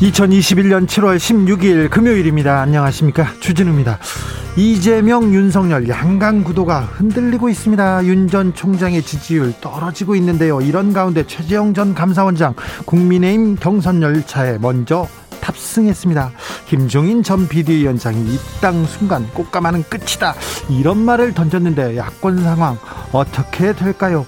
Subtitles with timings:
[0.00, 2.60] 2021년 7월 16일 금요일입니다.
[2.60, 3.32] 안녕하십니까.
[3.40, 3.98] 주진우입니다.
[4.56, 8.04] 이재명, 윤석열 양강 구도가 흔들리고 있습니다.
[8.04, 10.60] 윤 전 총장의 지지율 떨어지고 있는데요.
[10.60, 15.08] 이런 가운데 최재형 전 감사원장 국민의힘 경선 열차에 먼저
[15.40, 16.30] 탑승했습니다.
[16.66, 20.34] 김종인 전 비대위원장이 입당 순간 꽃가마는 끝이다.
[20.68, 22.78] 이런 말을 던졌는데 야권 상황
[23.12, 24.26] 어떻게 될까요?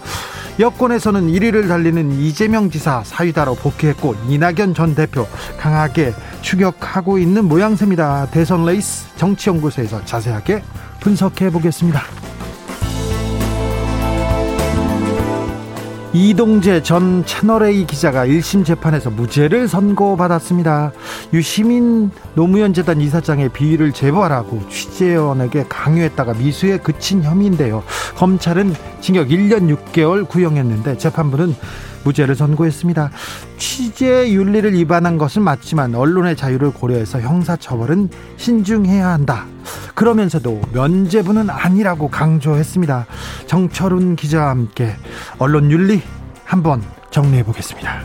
[0.58, 5.26] 여권에서는 1위를 달리는 이재명 지사 사위다로 복귀했고 이낙연 전 대표
[5.58, 8.26] 강하게 추격하고 있는 모양새입니다.
[8.30, 10.62] 대선 레이스 정치연구소에서 자세하게
[11.00, 12.29] 분석해 보겠습니다.
[16.12, 20.90] 이동재 전 채널A 기자가 1심 재판에서 무죄를 선고받았습니다.
[21.32, 27.84] 유시민 노무현 재단 이사장의 비위를 제보하라고 취재원에게 강요했다가 미수에 그친 혐의인데요.
[28.16, 31.54] 검찰은 징역 1년 6개월 구형했는데 재판부는
[32.04, 33.10] 무죄를 선고했습니다.
[33.58, 39.46] 취재 윤리를 위반한 것은 맞지만 언론의 자유를 고려해서 형사처벌은 신중해야 한다.
[39.94, 43.06] 그러면서도 면죄부는 아니라고 강조했습니다.
[43.46, 44.94] 정철훈 기자와 함께
[45.38, 46.02] 언론 윤리
[46.44, 48.00] 한번 정리해 보겠습니다.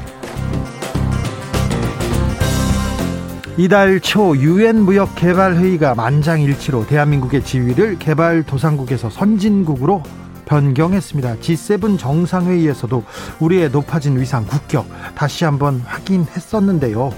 [3.57, 10.03] 이달 초 유엔 무역 개발 회의가 만장일치로 대한민국의 지위를 개발 도상국에서 선진국으로
[10.45, 11.35] 변경했습니다.
[11.38, 13.03] G7 정상회의에서도
[13.39, 17.11] 우리의 높아진 위상 국격 다시 한번 확인했었는데요.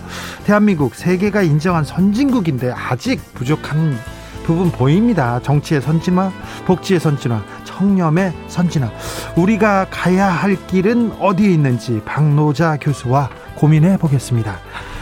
[0.46, 3.98] 대한민국 세계가 인정한 선진국인데 아직 부족한
[4.46, 5.42] 부분 보입니다.
[5.42, 6.32] 정치의 선진화,
[6.66, 8.90] 복지의 선진화, 청렴의 선진화.
[9.36, 14.58] 우리가 가야 할 길은 어디에 있는지 박노자 교수와 고민해 보겠습니다.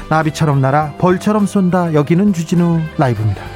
[0.09, 1.93] 나비처럼 날아 벌처럼 쏜다.
[1.93, 3.54] 여기는 주진우 라이브입니다.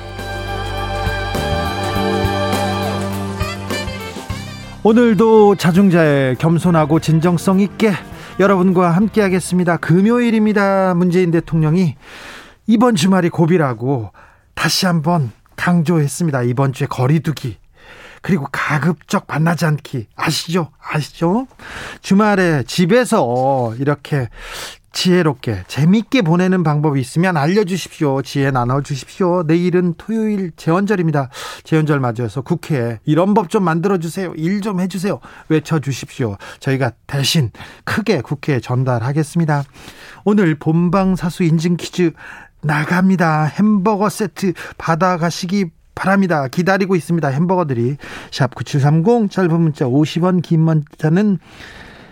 [4.82, 7.92] 오늘도 자중자의 겸손하고 진정성 있게
[8.40, 9.76] 여러분과 함께 하겠습니다.
[9.76, 10.94] 금요일입니다.
[10.96, 11.96] 문재인 대통령이
[12.66, 14.14] 이번 주말이 고비라고
[14.56, 16.44] 다시 한번 강조했습니다.
[16.44, 17.58] 이번 주에 거리두기
[18.22, 20.72] 그리고 가급적 만나지 않기 아시죠?
[20.82, 21.48] 아시죠?
[22.02, 24.30] 주말에 집에서 이렇게
[24.92, 28.22] 지혜롭게 재밌게 보내는 방법이 있으면 알려주십시오.
[28.22, 29.44] 지혜 나눠주십시오.
[29.44, 31.30] 내일은 토요일 재원절입니다.
[31.64, 34.34] 재원절 맞아서 국회에 이런 법 좀 만들어주세요.
[34.36, 35.20] 일 좀 해주세요.
[35.50, 36.38] 외쳐주십시오.
[36.60, 37.52] 저희가 대신
[37.84, 39.64] 크게 국회에 전달하겠습니다.
[40.26, 42.12] 오늘 본방사수 인증 퀴즈
[42.62, 43.46] 나갑니다.
[43.46, 46.48] 햄버거 세트 받아가시기 바랍니다.
[46.48, 47.28] 기다리고 있습니다.
[47.28, 47.98] 햄버거들이.
[48.32, 51.40] 샵 9730 짧은 문자 50원 긴 문자는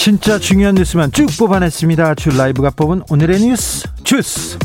[0.00, 2.14] 진짜 중요한 뉴스만 쭉 뽑아냈습니다.
[2.14, 4.58] 주 라이브가 뽑은 오늘의 뉴스 주스.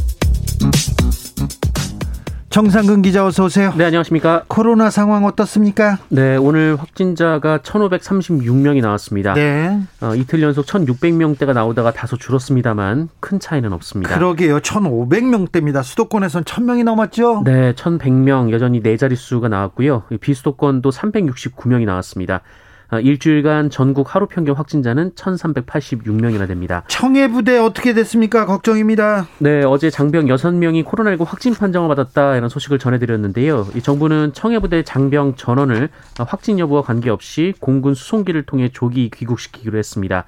[2.50, 3.74] 정상근 기자 어서 오세요.
[3.78, 4.46] 네, 안녕하십니까?
[4.48, 5.98] 코로나 상황 어떻습니까?
[6.08, 9.34] 네, 오늘 확진자가 1,536명이 나왔습니다.
[9.34, 9.78] 네.
[10.00, 14.16] 어, 이틀 연속 1,600명대가 나오다가 다소 줄었습니다만 큰 차이는 없습니다.
[14.16, 14.62] 그러게요.
[14.62, 15.84] 1,500명대입니다.
[15.84, 17.42] 수도권에서는 1,000명이 넘었죠?
[17.44, 20.04] 네, 1,100명 여전히 네 자릿수가 나왔고요.
[20.22, 22.42] 비수도권도 369명이 나왔습니다.
[22.92, 26.84] 어, 일주일간 전국 하루 평균 확진자는 1,386명이나 됩니다.
[26.88, 28.46] 청해부대 어떻게 됐습니까?
[28.46, 29.28] 걱정입니다.
[29.40, 33.68] 네, 어제 장병 6명이 코로나19 확진 판정을 받았다 이런 소식을 전해드렸는데요.
[33.76, 35.90] 이 정부는 청해부대 장병 전원을
[36.20, 40.26] 확진 여부와 관계없이 공군 수송기를 통해 조기 귀국시키기로 했습니다.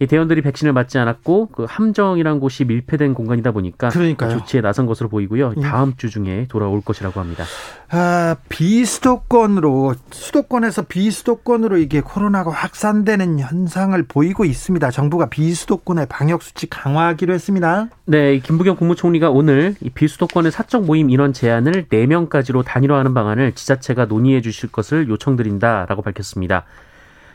[0.00, 4.30] 이 대원들이 백신을 맞지 않았고 그 함정이란 곳이 밀폐된 공간이다 보니까 그러니까요.
[4.30, 5.52] 조치에 나선 것으로 보이고요.
[5.58, 5.60] 예.
[5.60, 7.44] 다음 주 중에 돌아올 것이라고 합니다.
[7.90, 14.90] 아, 비수도권으로 수도권에서 비수도권으로 이게 코로나가 확산되는 현상을 보이고 있습니다.
[14.90, 17.88] 정부가 비수도권의 방역 수칙 강화하기로 했습니다.
[18.06, 24.06] 네, 이 김부겸 국무총리가 오늘 이 비수도권의 사적 모임 인원 제한을 4명까지로 단일화하는 방안을 지자체가
[24.06, 26.64] 논의해 주실 것을 요청드린다라고 밝혔습니다.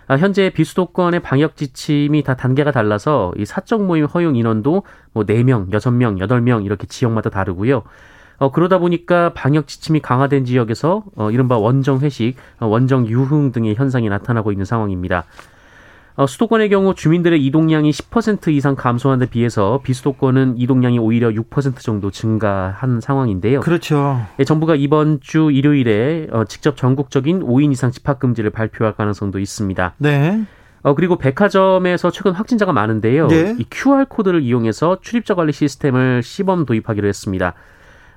[0.07, 5.71] 아, 현재 비수도권의 방역 지침이 다 단계가 달라서 이 사적 모임 허용 인원도 뭐 4명,
[5.71, 7.83] 6명, 8명 이렇게 지역마다 다르고요.
[8.37, 13.75] 어, 그러다 보니까 방역 지침이 강화된 지역에서 어, 이른바 원정 회식, 어, 원정 유흥 등의
[13.75, 15.23] 현상이 나타나고 있는 상황입니다.
[16.17, 22.09] 어, 수도권의 경우 주민들의 이동량이 10% 이상 감소한 데 비해서 비수도권은 이동량이 오히려 6% 정도
[22.09, 23.59] 증가한 상황인데요.
[23.59, 24.21] 그렇죠.
[24.39, 29.95] 예, 정부가 이번 주 일요일에 어, 직접 전국적인 5인 이상 집합 금지를 발표할 가능성도 있습니다.
[29.97, 30.45] 네.
[30.83, 33.27] 어, 그리고 백화점에서 최근 확진자가 많은데요.
[33.27, 33.55] 네.
[33.59, 37.55] 이 QR 코드를 이용해서 출입자 관리 시스템을 시범 도입하기로 했습니다.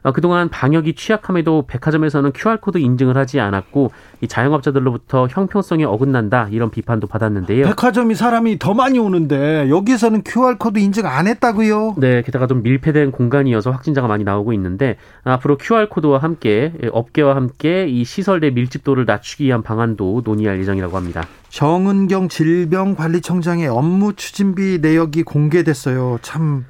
[0.08, 3.90] 어, 그동안 방역이 취약함에도 백화점에서는 QR코드 인증을 하지 않았고
[4.22, 7.66] 이 자영업자들로부터 형평성에 어긋난다 이런 비판도 받았는데요.
[7.66, 11.96] 백화점이 사람이 더 많이 오는데 여기서는 QR코드 인증 안 했다고요?
[11.99, 17.87] 네, 게다가 좀 밀폐된 공간이어서 확진자가 많이 나오고 있는데 앞으로 QR코드와 함께 예, 업계와 함께
[17.87, 21.25] 이 시설 내 밀집도를 낮추기 위한 방안도 논의할 예정이라고 합니다.
[21.50, 26.19] 정은경 질병관리청장의 업무 추진비 내역이 공개됐어요.
[26.22, 26.64] 참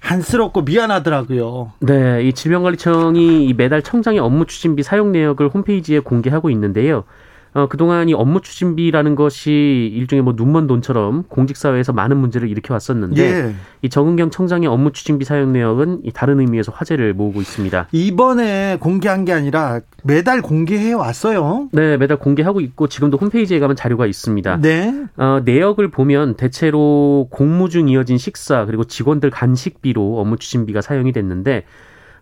[0.00, 1.72] 한스럽고 미안하더라고요.
[1.80, 7.04] 네, 이 질병관리청이 이 매달 청장의 업무 추진비 사용 내역을 홈페이지에 공개하고 있는데요.
[7.52, 13.22] 어, 그동안 이 업무 추진비라는 것이 일종의 뭐 눈먼 돈처럼 공직사회에서 많은 문제를 일으켜 왔었는데
[13.22, 13.54] 예.
[13.82, 17.88] 이 정은경 청장의 업무 추진비 사용 내역은 이 다른 의미에서 화제를 모으고 있습니다.
[17.92, 21.68] 이번에 공개한 게 아니라 매달 공개해 왔어요.
[21.72, 24.60] 네, 매달 공개하고 있고 지금도 홈페이지에 가면 자료가 있습니다.
[24.60, 25.06] 네.
[25.16, 31.64] 어, 내역을 보면 대체로 공무 중 이어진 식사 그리고 직원들 간식비로 업무 추진비가 사용이 됐는데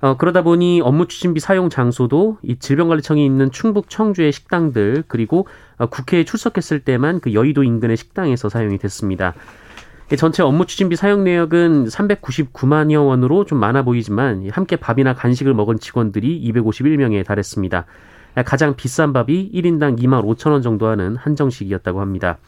[0.00, 5.86] 어, 그러다 보니 업무 추진비 사용 장소도 이 질병관리청이 있는 충북 청주의 식당들 그리고 어,
[5.86, 9.34] 국회에 출석했을 때만 그 여의도 인근의 식당에서 사용이 됐습니다.
[10.12, 15.78] 이 전체 업무 추진비 사용 내역은 399만여 원으로 좀 많아 보이지만 함께 밥이나 간식을 먹은
[15.78, 17.84] 직원들이 251명에 달했습니다.
[18.46, 22.38] 가장 비싼 밥이 1인당 2만 5천 원 정도 하는 한정식이었다고 합니다.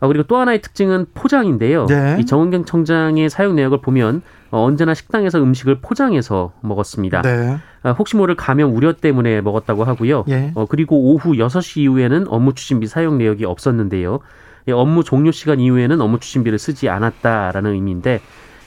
[0.00, 1.86] 어, 그리고 또 하나의 특징은 포장인데요.
[1.86, 2.16] 네.
[2.20, 7.22] 이 정은경 청장의 사용 내역을 보면 어, 언제나 식당에서 음식을 포장해서 먹었습니다.
[7.22, 7.56] 네.
[7.82, 10.24] 아, 혹시 모를 감염 우려 때문에 먹었다고 하고요.
[10.28, 10.52] 예.
[10.54, 14.20] 어, 그리고 오후 6시 이후에는 업무 추진비 사용 내역이 없었는데요.
[14.68, 18.20] 예, 업무 종료 시간 이후에는 업무 추진비를 쓰지 않았다라는 의미인데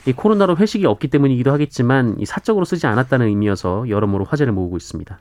[0.06, 5.18] 이 코로나로 회식이 없기 때문이기도 하겠지만 이 사적으로 쓰지 않았다는 의미여서 여러모로 화제를 모으고 있습니다.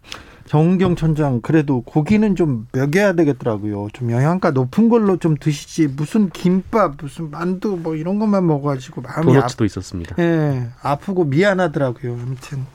[0.47, 3.89] 정은경 천장 그래도 고기는 좀 먹여야 되겠더라고요.
[3.93, 9.31] 좀 영양가 높은 걸로 좀 드시지 무슨 김밥 무슨 만두 뭐 이런 것만 먹어가지고 마음이
[9.31, 10.15] 아, 도너츠도 있었습니다.
[10.19, 12.13] 예, 아프고 미안하더라고요.
[12.13, 12.65] 아무튼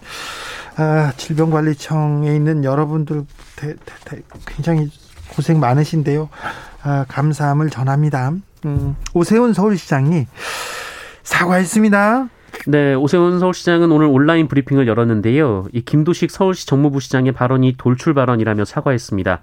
[0.77, 3.25] 아, 질병관리청에 있는 여러분들
[3.57, 4.91] 대, 대, 대, 굉장히
[5.35, 6.29] 고생 많으신데요.
[6.83, 8.33] 아, 감사함을 전합니다.
[8.65, 10.27] 음, 오세훈 서울시장이
[11.23, 12.29] 사과했습니다.
[12.67, 15.67] 네, 오세훈 서울시장은 오늘 온라인 브리핑을 열었는데요.
[15.73, 19.41] 이 김도식 서울시 정무부 시장의 발언이 돌출 발언이라며 사과했습니다.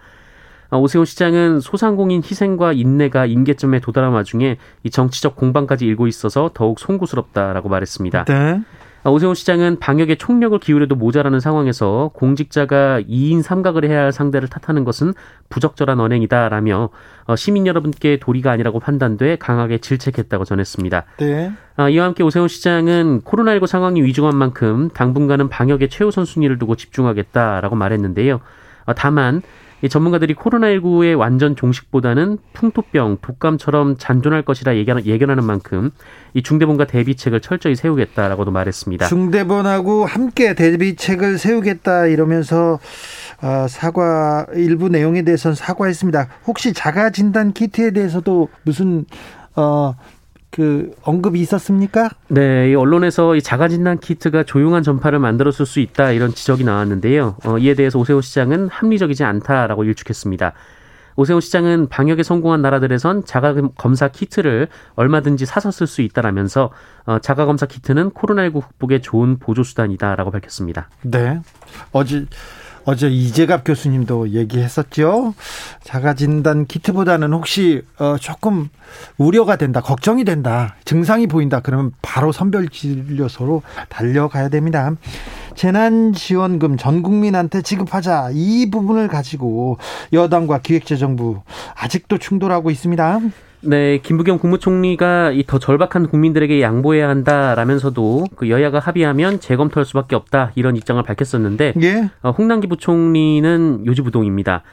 [0.71, 6.80] 아, 오세훈 시장은 소상공인 희생과 인내가 임계점에 도달한 와중에 이 정치적 공방까지 일고 있어서 더욱
[6.80, 8.25] 송구스럽다라고 말했습니다.
[8.25, 8.62] 네.
[9.04, 14.84] 아, 오세훈 시장은 방역에 총력을 기울여도 모자라는 상황에서 공직자가 2인 삼각을 해야 할 상대를 탓하는
[14.84, 15.13] 것은
[15.50, 16.90] 부적절한 언행이다라며
[17.25, 21.06] 어, 시민 여러분께 도리가 아니라고 판단돼 강하게 질책했다고 전했습니다.
[21.18, 21.51] 네.
[21.78, 27.75] 아, 이와 함께 오세훈 시장은 코로나19 상황이 위중한 만큼 당분간은 방역에 최우선 순위를 두고 집중하겠다라고
[27.75, 28.41] 말했는데요.
[28.86, 29.44] 어, 다만 이
[29.88, 35.91] 전문가들이 코로나19의 완전 종식보다는 풍토병, 독감처럼 잔존할 것이라 예견, 예견하는 만큼
[36.33, 39.07] 이 중대본과 대비책을 철저히 세우겠다라고도 말했습니다.
[39.07, 42.79] 중대본하고 함께 대비책을 세우겠다 이러면서
[43.41, 46.27] 어, 사과 일부 내용에 대해서는 사과했습니다.
[46.45, 49.05] 혹시 자가 진단 키트에 대해서도 무슨
[49.55, 49.95] 어,
[50.51, 52.10] 그 언급이 있었습니까?
[52.27, 57.38] 네, 이 언론에서 이 자가진단 키트가 조용한 전파를 만들었을 수 있다 이런 지적이 나왔는데요.
[57.46, 60.53] 어, 이에 대해서 오세훈 시장은 합리적이지 않다라고 일축했습니다.
[61.15, 66.72] 오세훈 시장은 방역에 성공한 나라들에선 자가 검사 키트를 얼마든지 사서 쓸 수 있다라면서
[67.06, 70.89] 어, 자가 검사 키트는 코로나19 극복에 좋은 보조 수단이다라고 밝혔습니다.
[71.01, 71.41] 네.
[71.91, 72.25] 어제
[72.89, 75.36] 어제 이재갑 교수님도 얘기했었죠.
[75.84, 78.69] 자가진단 키트보다는 혹시 어, 조금
[79.19, 84.96] 우려가 된다, 걱정이 된다, 증상이 보인다, 그러면 바로 선별진료소로 달려가야 됩니다.
[85.53, 89.77] 재난지원금 전 국민한테 지급하자 이 부분을 가지고
[90.12, 91.43] 여당과 기획재정부
[91.75, 93.19] 아직도 충돌하고 있습니다.
[93.62, 100.51] 네, 김부겸 국무총리가 이 더 절박한 국민들에게 양보해야 한다라면서도 그 여야가 합의하면 재검토할 수밖에 없다
[100.56, 102.10] 이런 입장을 밝혔었는데 예?
[102.22, 104.63] 어, 홍남기 부총리는 요지부동입니다.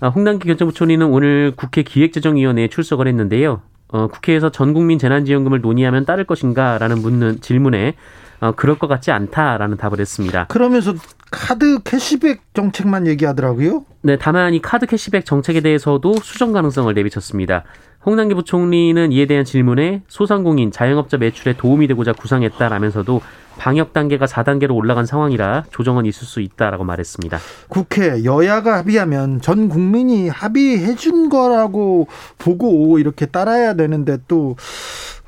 [0.00, 3.62] 어, 홍남기 경제부총리는 오늘 국회 기획재정위원회에 출석을 했는데요.
[3.88, 7.94] 어, 국회에서 전 국민 재난지원금을 논의하면 따를 것인가라는 묻는 질문에
[8.40, 10.46] 어, 그럴 것 같지 않다라는 답을 했습니다.
[10.48, 10.94] 그러면서
[11.30, 13.84] 카드 캐시백 정책만 얘기하더라고요.
[14.02, 17.64] 네, 다만 이 카드 캐시백 정책에 대해서도 수정 가능성을 내비쳤습니다.
[18.06, 23.20] 홍남기 부총리는 이에 대한 질문에 소상공인, 자영업자 매출에 도움이 되고자 구상했다라면서도
[23.58, 27.38] 방역 단계가 4단계로 올라간 상황이라 조정은 있을 수 있다라고 말했습니다.
[27.68, 32.08] 국회 여야가 합의하면 전 국민이 합의해 준 거라고
[32.38, 34.56] 보고 이렇게 따라야 되는데 또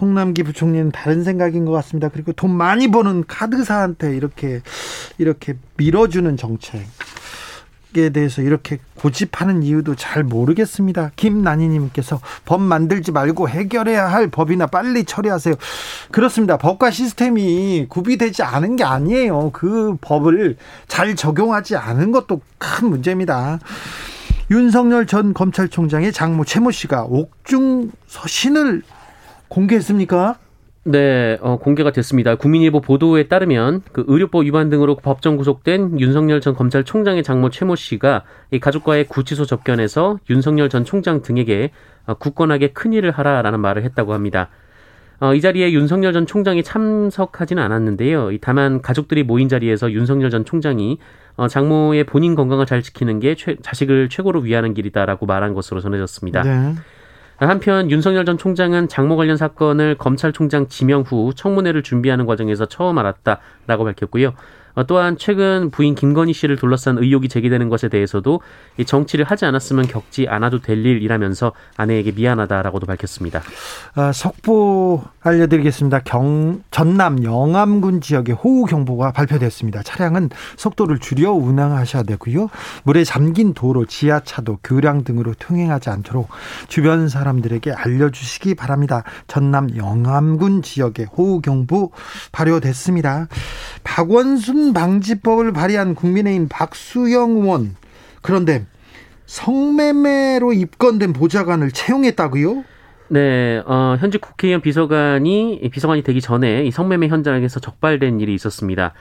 [0.00, 2.08] 홍남기 부총리는 다른 생각인 것 같습니다.
[2.08, 4.60] 그리고 돈 많이 버는 카드사한테 이렇게
[5.18, 6.82] 이렇게 밀어주는 정책.
[7.98, 11.12] 에 대해서 이렇게 고집하는 이유도 잘 모르겠습니다.
[11.16, 15.54] 김난희님께서 법 만들지 말고 해결해야 할 법이나 빨리 처리하세요.
[16.10, 16.58] 그렇습니다.
[16.58, 19.50] 법과 시스템이 구비되지 않은 게 아니에요.
[19.52, 20.56] 그 법을
[20.88, 23.58] 잘 적용하지 않은 것도 큰 문제입니다.
[24.50, 28.82] 윤석열 전 검찰총장의 장모 최모 씨가 옥중 서신을
[29.48, 30.36] 공개했습니까?
[30.88, 32.36] 네, 어, 공개가 됐습니다.
[32.36, 38.22] 국민일보 보도에 따르면 그 의료법 위반 등으로 법정 구속된 윤석열 전 검찰총장의 장모 최모 씨가
[38.52, 41.72] 이 가족과의 구치소 접견에서 윤석열 전 총장 등에게
[42.06, 44.48] 어, 굳건하게 큰 일을 하라라는 말을 했다고 합니다.
[45.18, 48.30] 어, 이 자리에 윤석열 전 총장이 참석하지는 않았는데요.
[48.40, 50.98] 다만 가족들이 모인 자리에서 윤석열 전 총장이
[51.34, 56.42] 어, 장모의 본인 건강을 잘 지키는 게 최, 자식을 최고로 위하는 길이다라고 말한 것으로 전해졌습니다.
[56.42, 56.74] 네.
[57.38, 63.84] 한편 윤석열 전 총장은 장모 관련 사건을 검찰총장 지명 후 청문회를 준비하는 과정에서 처음 알았다라고
[63.84, 64.32] 밝혔고요.
[64.76, 68.40] 어, 또한 최근 부인 김건희 씨를 둘러싼 의혹이 제기되는 것에 대해서도
[68.84, 73.42] 정치를 하지 않았으면 겪지 않아도 될 일이라면서 아내에게 미안하다라고도 밝혔습니다.
[73.94, 76.00] 아, 속보 알려드리겠습니다.
[76.00, 79.82] 경, 전남 영암군 지역에 호우 경보가 발표됐습니다.
[79.82, 82.50] 차량은 속도를 줄여 운항하셔야 되고요.
[82.84, 86.28] 물에 잠긴 도로, 지하차도, 교량 등으로 통행하지 않도록
[86.68, 89.04] 주변 사람들에게 알려주시기 바랍니다.
[89.26, 91.92] 전남 영암군 지역에 호우 경보
[92.32, 93.28] 발효됐습니다.
[93.82, 97.76] 박원순 방지법을 발의한 국민의힘 박수영 의원
[98.22, 98.66] 그런데
[99.26, 102.64] 성매매로 입건된 보좌관을 채용했다고요?
[103.08, 108.94] 네, 어, 현직 국회의원 비서관이 비서관이 되기 전에 이 성매매 현장에서 적발된 일이 있었습니다.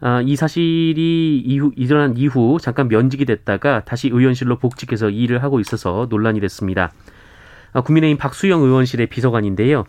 [0.00, 6.08] 어, 이 사실이 이후 일어난 이후 잠깐 면직이 됐다가 다시 의원실로 복직해서 일을 하고 있어서
[6.10, 6.92] 논란이 됐습니다.
[7.72, 9.84] 어, 국민의힘 박수영 의원실의 비서관인데요.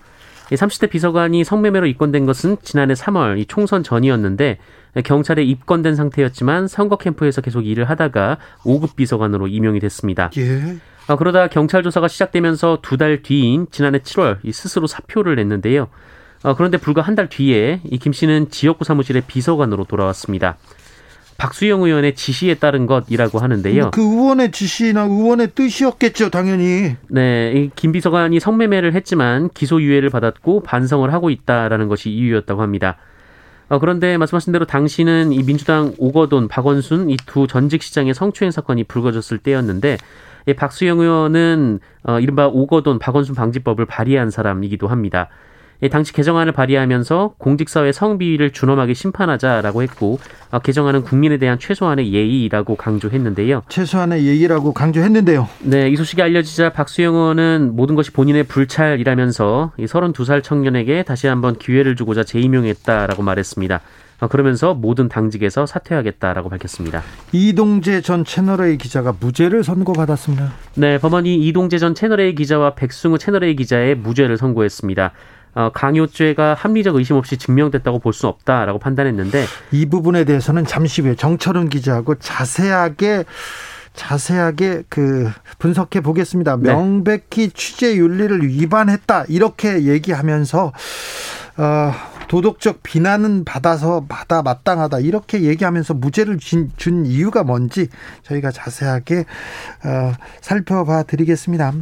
[0.55, 4.57] 30대 비서관이 성매매로 입건된 것은 지난해 3월 총선 전이었는데
[5.03, 10.29] 경찰에 입건된 상태였지만 선거 캠프에서 계속 일을 하다가 5급 비서관으로 임용이 됐습니다.
[10.37, 10.77] 예.
[11.07, 15.87] 아, 그러다 경찰 조사가 시작되면서 두 달 뒤인 지난해 7월 이 스스로 사표를 냈는데요.
[16.43, 20.57] 아, 그런데 불과 한 달 뒤에 이 김 씨는 지역구 사무실의 비서관으로 돌아왔습니다.
[21.43, 23.91] 박수영 의원의 지시에 따른 것이라고 하는데요.
[23.91, 26.95] 그 의원의 지시나 의원의 뜻이었겠죠, 당연히.
[27.09, 32.95] 네, 김 비서관이 성매매를 했지만 기소유예를 받았고 반성을 하고 있다라는 것이 이유였다고 합니다.
[33.67, 38.85] 어, 그런데 말씀하신 대로 당시는 이 민주당 오거돈, 박원순 이 두 전직 시장의 성추행 사건이
[38.85, 39.97] 불거졌을 때였는데
[40.47, 45.27] 이 박수영 의원은 어, 이른바 오거돈, 박원순 방지법을 발의한 사람이기도 합니다.
[45.89, 50.19] 당시 개정안을 발의하면서 공직사회 성비위를 준엄하게 심판하자라고 했고
[50.51, 53.63] 어, 개정안은 국민에 대한 최소한의 예의라고 강조했는데요.
[53.69, 55.49] 최소한의 예의라고 강조했는데요.
[55.61, 61.57] 네, 이 소식이 알려지자 박수영 의원은 모든 것이 본인의 불찰이라면서 이 32살 청년에게 다시 한번
[61.57, 63.81] 기회를 주고자 재임용했다라고 말했습니다.
[64.23, 67.03] 어, 그러면서 모든 당직에서 사퇴하겠다라고 밝혔습니다.
[67.33, 70.53] 이동재 전 채널A 기자가 무죄를 선고받았습니다.
[70.75, 75.11] 네, 법원이 이동재 전 채널A 기자와 백승우 채널A 기자의 무죄를 선고했습니다.
[75.55, 81.15] 어, 강요죄가 합리적 의심 없이 증명됐다고 볼 수 없다라고 판단했는데 이 부분에 대해서는 잠시 후에
[81.15, 83.25] 정철은 기자하고 자세하게
[83.93, 86.57] 자세하게 그 분석해 보겠습니다.
[86.57, 86.71] 네.
[86.71, 90.73] 명백히 취재 윤리를 위반했다 이렇게 얘기하면서
[91.57, 91.91] 어,
[92.27, 97.87] 도덕적 비난은 받아서 받아 마땅하다 이렇게 얘기하면서 무죄를 준, 준 이유가 뭔지
[98.23, 99.25] 저희가 자세하게
[99.85, 101.73] 어, 살펴봐 드리겠습니다.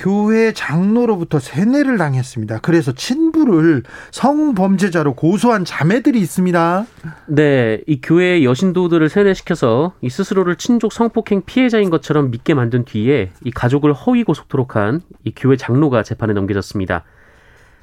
[0.00, 2.60] 교회 장로로부터 세뇌를 당했습니다.
[2.62, 6.86] 그래서 친부를 성범죄자로 고소한 자매들이 있습니다.
[7.26, 13.50] 네, 이 교회 여신도들을 세뇌시켜서 이 스스로를 친족 성폭행 피해자인 것처럼 믿게 만든 뒤에 이
[13.50, 17.04] 가족을 허위 고속토록 한 이 교회 장로가 재판에 넘겨졌습니다.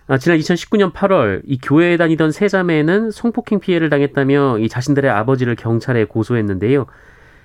[0.07, 5.55] 아, 지난 2019년 8월 이 교회에 다니던 세 자매는 성폭행 피해를 당했다며 이 자신들의 아버지를
[5.55, 6.85] 경찰에 고소했는데요.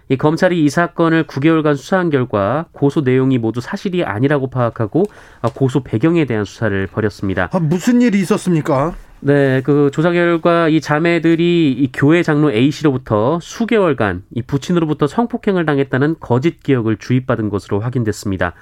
[0.08, 5.04] 이 검찰이 이 사건을 9개월간 수사한 결과 고소 내용이 모두 사실이 아니라고 파악하고
[5.40, 7.48] 아, 고소 배경에 대한 수사를 벌였습니다.
[7.52, 8.94] 아, 무슨 일이 있었습니까?
[9.24, 15.64] 네, 그 조사 결과 이 자매들이 이 교회 장로 A 씨로부터 수개월간 이 부친으로부터 성폭행을
[15.64, 18.54] 당했다는 거짓 기억을 주입받은 것으로 확인됐습니다.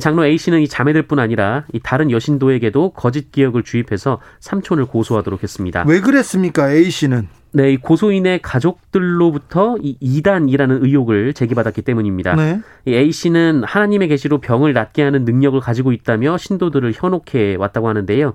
[0.00, 5.84] 장로 A 씨는 이 자매들뿐 아니라 이 다른 여신도에게도 거짓 기억을 주입해서 삼촌을 고소하도록 했습니다.
[5.86, 6.70] 왜 그랬습니까?
[6.70, 7.28] A 씨는?
[7.52, 12.34] 네, 이 고소인의 가족들로부터 이 이단이라는 의혹을 제기받았기 때문입니다.
[12.34, 12.60] 네.
[12.84, 18.34] 이 A 씨는 하나님의 계시로 병을 낫게 하는 능력을 가지고 있다며 신도들을 현혹해 왔다고 하는데요.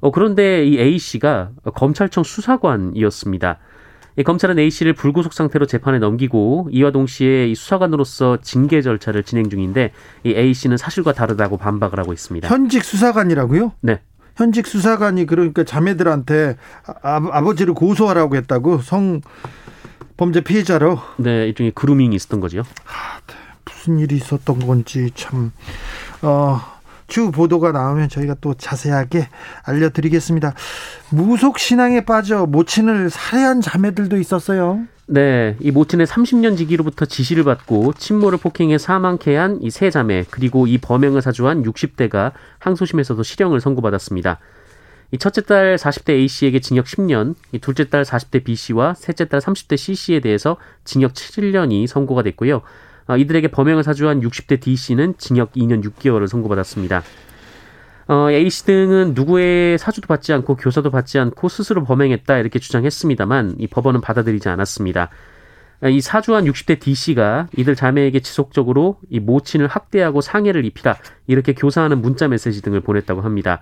[0.00, 3.58] 어, 그런데 이 A 씨가 검찰청 수사관이었습니다.
[4.18, 9.50] 이 검찰은 A 씨를 불구속 상태로 재판에 넘기고 이와 동시에 이 수사관으로서 징계 절차를 진행
[9.50, 9.92] 중인데
[10.24, 12.48] 이 A 씨는 사실과 다르다고 반박을 하고 있습니다.
[12.48, 13.72] 현직 수사관이라고요?
[13.82, 14.00] 네.
[14.36, 16.56] 현직 수사관이 그러니까 자매들한테
[17.02, 19.20] 아, 아버지를 고소하라고 했다고 성
[20.16, 20.98] 범죄 피해자로.
[21.18, 22.60] 네, 일종의 그루밍이 있었던 거죠.
[22.86, 23.34] 아, 네.
[23.64, 25.52] 무슨 일이 있었던 건지 참.
[26.22, 26.60] 어,
[27.06, 29.28] 주 보도가 나오면 저희가 또 자세하게
[29.64, 30.54] 알려드리겠습니다.
[31.10, 34.80] 무속 신앙에 빠져 모친을 살해한 자매들도 있었어요.
[35.08, 40.66] 네, 이 모친의 30년 지기로부터 지시를 받고 친모를 폭행해 사망케 한 이 세 자매 그리고
[40.66, 44.38] 이 범행을 사주한 60대가 항소심에서도 실형을 선고받았습니다.
[45.12, 49.28] 이 첫째 딸 40대 A 씨에게 징역 10년, 이 둘째 딸 40대 B 씨와 셋째
[49.28, 52.62] 딸 30대 C 씨에 대해서 징역 7년이 선고가 됐고요.
[53.08, 57.02] 어, 이들에게 범행을 사주한 60대 D 씨는 징역 2년 6개월을 선고받았습니다.
[58.08, 63.56] 어, A 씨 등은 누구의 사주도 받지 않고 교사도 받지 않고 스스로 범행했다 이렇게 주장했습니다만
[63.58, 65.10] 이 법원은 받아들이지 않았습니다.
[65.82, 70.96] 어, 이 사주한 60대 D 씨가 이들 자매에게 지속적으로 이 모친을 학대하고 상해를 입히라
[71.26, 73.60] 이렇게 교사하는 문자 메시지 등을 보냈다고 합니다.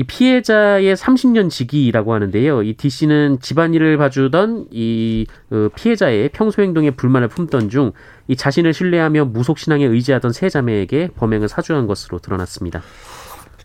[0.00, 2.62] 이 피해자의 30년 지기라고 하는데요.
[2.62, 7.92] 이 D 씨는 집안일을 봐주던 이 어, 피해자의 평소 행동에 불만을 품던 중
[8.30, 12.80] 이 자신을 신뢰하며 무속 신앙에 의지하던 세 자매에게 범행을 사주한 것으로 드러났습니다.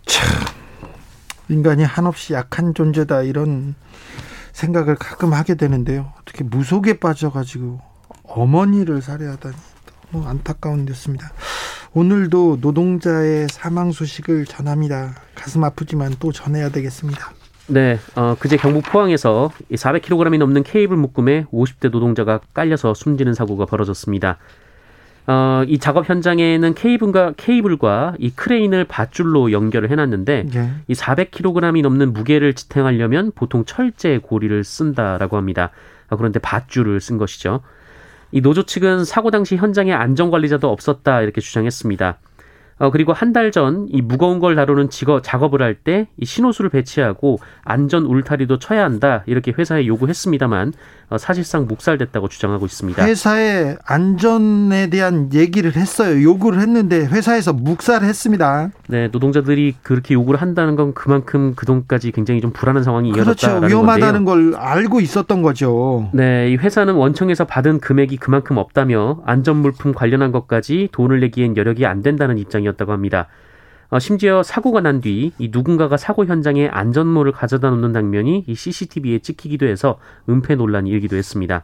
[0.07, 0.27] 참
[1.49, 3.75] 인간이 한없이 약한 존재다 이런
[4.53, 6.11] 생각을 가끔 하게 되는데요.
[6.19, 7.79] 어떻게 무속에 빠져가지고
[8.23, 9.55] 어머니를 살해하다니
[10.11, 11.31] 너무 안타까운 일이었습니다.
[11.97, 15.15] 오늘도 노동자의 사망 소식을 전합니다.
[15.33, 17.31] 가슴 아프지만 또 전해야 되겠습니다.
[17.67, 24.37] 네, 어, 그제 경북 포항에서 400kg이 넘는 케이블 묶음에 50대 노동자가 깔려서 숨지는 사고가 벌어졌습니다.
[25.27, 30.71] 어, 이 작업 현장에는 케이블과 케이블과 이 크레인을 밧줄로 연결을 해놨는데 네.
[30.89, 35.71] 이 400kg이 넘는 무게를 지탱하려면 보통 철제 고리를 쓴다라고 합니다.
[36.09, 37.61] 아, 그런데 밧줄을 쓴 것이죠.
[38.35, 42.19] 이 노조 측은 사고 당시 현장에 안전관리자도 없었다 이렇게 주장했습니다.
[42.77, 46.69] 어, 그리고 한 달 전 이 무거운 걸 다루는 직업 작업을 할 때 이 신호수를
[46.69, 50.73] 배치하고 안전 울타리도 쳐야 한다 이렇게 회사에 요구했습니다만
[51.04, 53.05] 어, 사실상 묵살됐다고 주장하고 있습니다.
[53.05, 56.21] 회사에 안전에 대한 얘기를 했어요.
[56.23, 58.71] 요구를 했는데 회사에서 묵살했습니다.
[58.87, 63.65] 네, 노동자들이 그렇게 요구를 한다는 건 그만큼 그동까지 굉장히 좀 불안한 상황이 이어졌다는 그렇죠.
[63.67, 64.51] 위험하다는 건데요.
[64.51, 66.09] 걸 알고 있었던 거죠.
[66.13, 71.85] 네, 이 회사는 원청에서 받은 금액이 그만큼 없다며 안전 물품 관련한 것까지 돈을 내기엔 여력이
[71.85, 73.27] 안 된다는 입장이었다고 합니다.
[73.89, 79.19] 어, 심지어 사고가 난 뒤 이 누군가가 사고 현장에 안전모를 가져다 놓는 장면이 이 CCTV에
[79.19, 81.63] 찍히기도 해서 은폐 논란이 일기도 했습니다.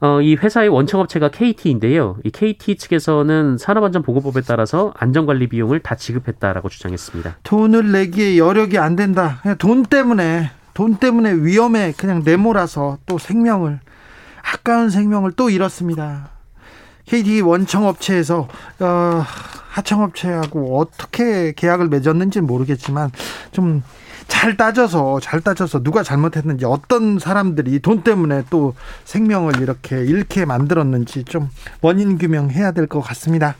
[0.00, 2.18] 어, 이 회사의 원청업체가 KT인데요.
[2.22, 7.36] 이 KT 측에서는 산업안전보건법에 따라서 안전관리 비용을 다 지급했다라고 주장했습니다.
[7.42, 9.38] 돈을 내기에 여력이 안 된다.
[9.42, 13.80] 그냥 돈 때문에 돈 때문에 위험에 그냥 내몰아서 또 생명을
[14.42, 16.28] 아까운 생명을 또 잃었습니다.
[17.06, 18.48] KT 원청업체에서
[18.80, 19.24] 어,
[19.76, 23.10] 하청업체하고 어떻게 계약을 맺었는지 모르겠지만
[23.52, 23.82] 좀
[24.28, 31.24] 잘 따져서 잘 따져서 누가 잘못했는지 어떤 사람들이 돈 때문에 또 생명을 이렇게 잃게 만들었는지
[31.24, 31.48] 좀
[31.80, 33.56] 원인 규명해야 될 것 같습니다.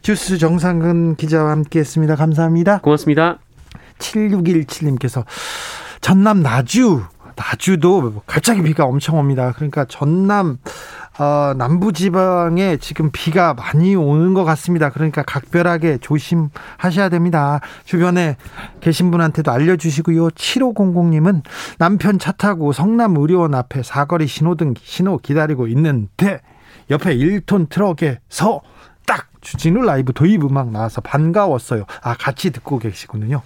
[0.00, 2.16] 주스 정상근 기자와 함께했습니다.
[2.16, 2.78] 감사합니다.
[2.78, 3.38] 고맙습니다.
[3.98, 5.24] 7617님께서
[6.00, 7.02] 전남 나주
[7.36, 9.52] 나주도 갑자기 비가 엄청 옵니다.
[9.54, 10.58] 그러니까 전남
[11.20, 14.88] 어, 남부지방에 지금 비가 많이 오는 것 같습니다.
[14.88, 17.60] 그러니까 각별하게 조심하셔야 됩니다.
[17.84, 18.38] 주변에
[18.80, 20.30] 계신 분한테도 알려주시고요.
[20.30, 21.42] 7500님은
[21.78, 26.40] 남편 차 타고 성남 의료원 앞에 사거리 신호등 신호 기다리고 있는데
[26.88, 28.62] 옆에 1톤 트럭에서 딱
[29.40, 31.84] 주진우 라이브 도입 음악 나와서 반가웠어요.
[32.02, 33.42] 아, 같이 듣고 계시군요.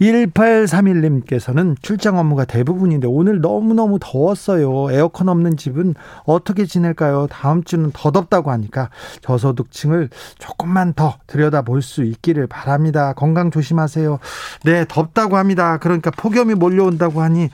[0.00, 4.90] 1831님께서는 출장 업무가 대부분인데 오늘 너무너무 더웠어요.
[4.90, 7.28] 에어컨 없는 집은 어떻게 지낼까요?
[7.30, 8.90] 다음 주는 더 덥다고 하니까
[9.22, 13.12] 저소득층을 조금만 더 들여다볼 수 있기를 바랍니다.
[13.14, 14.18] 건강 조심하세요.
[14.64, 15.78] 네, 덥다고 합니다.
[15.78, 17.50] 그러니까 폭염이 몰려온다고 하니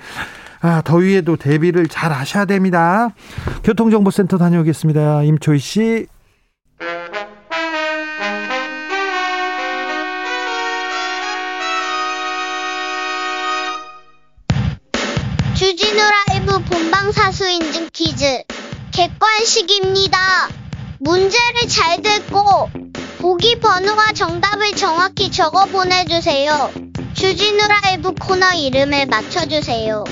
[0.61, 3.11] 아, 더위에도 대비를 잘 하셔야 됩니다.
[3.63, 5.23] 교통정보센터 다녀오겠습니다.
[5.23, 6.07] 임초희 씨.
[18.19, 18.43] 퀴즈
[18.93, 20.19] 객관식입니다.
[20.99, 22.69] 문제를 잘 듣고
[23.19, 26.73] 보기 번호와 정답을 정확히 적어 보내주세요.
[27.15, 30.03] 주진우 라이브 코너 이름을 맞춰주세요.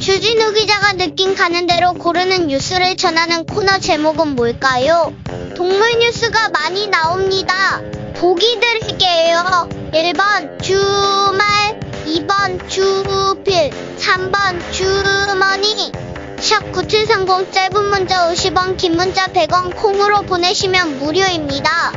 [0.00, 5.12] 주진우 기자가 느낀 가는 대로 고르는 뉴스를 전하는 코너 제목은 뭘까요?
[5.54, 7.82] 동물 뉴스가 많이 나옵니다.
[8.16, 9.68] 보기 드릴게요.
[9.92, 16.09] 1번 주말 2번 주필 3번 주머니
[16.40, 21.92] 샵 9730 짧은 문자 50원 긴 문자 100원 콩으로 보내시면 무료입니다.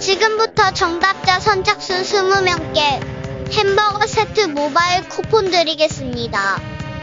[0.00, 6.58] 지금부터 정답자 선착순 20명께 햄버거 세트 모바일 쿠폰 드리겠습니다.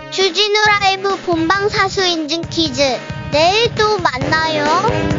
[0.09, 2.81] 주진우 라이브 본방 사수 인증 퀴즈.
[3.31, 5.18] 내일 또 만나요.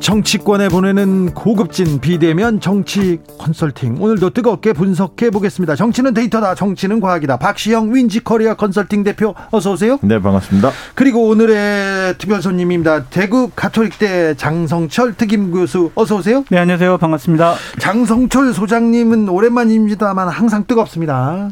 [0.00, 5.76] 정치권에 보내는 고급진 비대면 정치 컨설팅 오늘도 뜨겁게 분석해 보겠습니다.
[5.76, 6.54] 정치는 데이터다.
[6.54, 7.36] 정치는 과학이다.
[7.36, 9.98] 박시영 윈지코리아 컨설팅 대표 어서 오세요.
[10.02, 10.70] 네 반갑습니다.
[10.94, 13.04] 그리고 오늘의 특별 손님입니다.
[13.04, 16.44] 대구 가톨릭대 장성철 특임 교수 어서 오세요.
[16.50, 17.54] 네 안녕하세요 반갑습니다.
[17.78, 21.50] 장성철 소장님은 오랜만입니다만 항상 뜨겁습니다.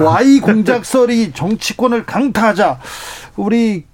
[0.00, 2.78] Y 공작설이 정치권을 강타하자
[3.36, 3.84] 우리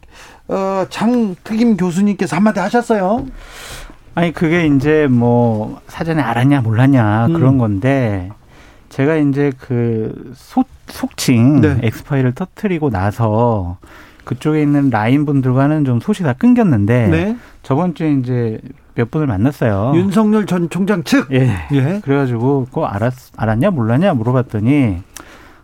[0.49, 3.27] 어, 장 특임 교수님께서 한마디 하셨어요.
[4.15, 8.31] 아니 그게 이제 뭐 사전에 알았냐 몰랐냐 그런 건데
[8.89, 11.79] 제가 이제 그 소, 속칭 네.
[11.83, 13.77] 엑스파일을 터트리고 나서
[14.25, 17.37] 그쪽에 있는 라인 분들과는 좀 소식 다 끊겼는데 네.
[17.63, 18.59] 저번 주에 이제
[18.95, 19.93] 몇 분을 만났어요.
[19.95, 21.31] 윤석열 전 총장 측.
[21.33, 21.53] 예.
[21.73, 22.01] 예.
[22.03, 25.03] 그래가지고 그거 알았 알았냐 몰랐냐 물어봤더니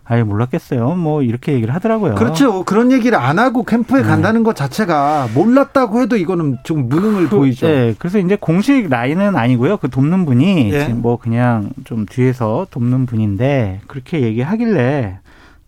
[0.05, 0.95] 아예 몰랐겠어요.
[0.95, 2.15] 뭐 이렇게 얘기를 하더라고요.
[2.15, 2.63] 그렇죠.
[2.63, 4.07] 그런 얘기를 안 하고 캠프에 네.
[4.07, 7.67] 간다는 것 자체가 몰랐다고 해도 이거는 좀 무능을 그, 보이죠.
[7.67, 9.77] 예, 그래서 이제 공식 라인은 아니고요.
[9.77, 10.85] 그 돕는 분이 예.
[10.85, 15.19] 지금 뭐 그냥 좀 뒤에서 돕는 분인데 그렇게 얘기하길래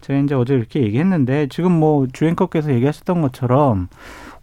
[0.02, 3.88] 제가 이제 어제 이렇게 얘기했는데 지금 뭐 주행커께서 얘기하셨던 것처럼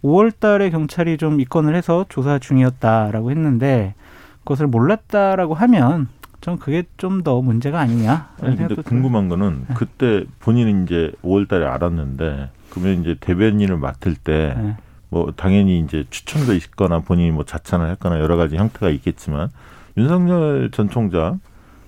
[0.03, 3.93] 5월 달에 경찰이 좀 입건을 해서 조사 중이었다라고 했는데
[4.39, 6.07] 그것을 몰랐다라고 하면
[6.43, 8.29] 전 그게 좀 더 문제가 아니냐.
[8.41, 9.73] 아니, 근데 궁금한 거는 네.
[9.75, 14.75] 그때 본인은 이제 5월달에 알았는데 그러면 이제 대변인을 맡을 때 네.
[15.09, 19.49] 뭐 당연히 이제 추천도 있거나 본인이 뭐 자찬을 했거나 여러 가지 형태가 있겠지만
[19.97, 21.39] 윤석열 전 총장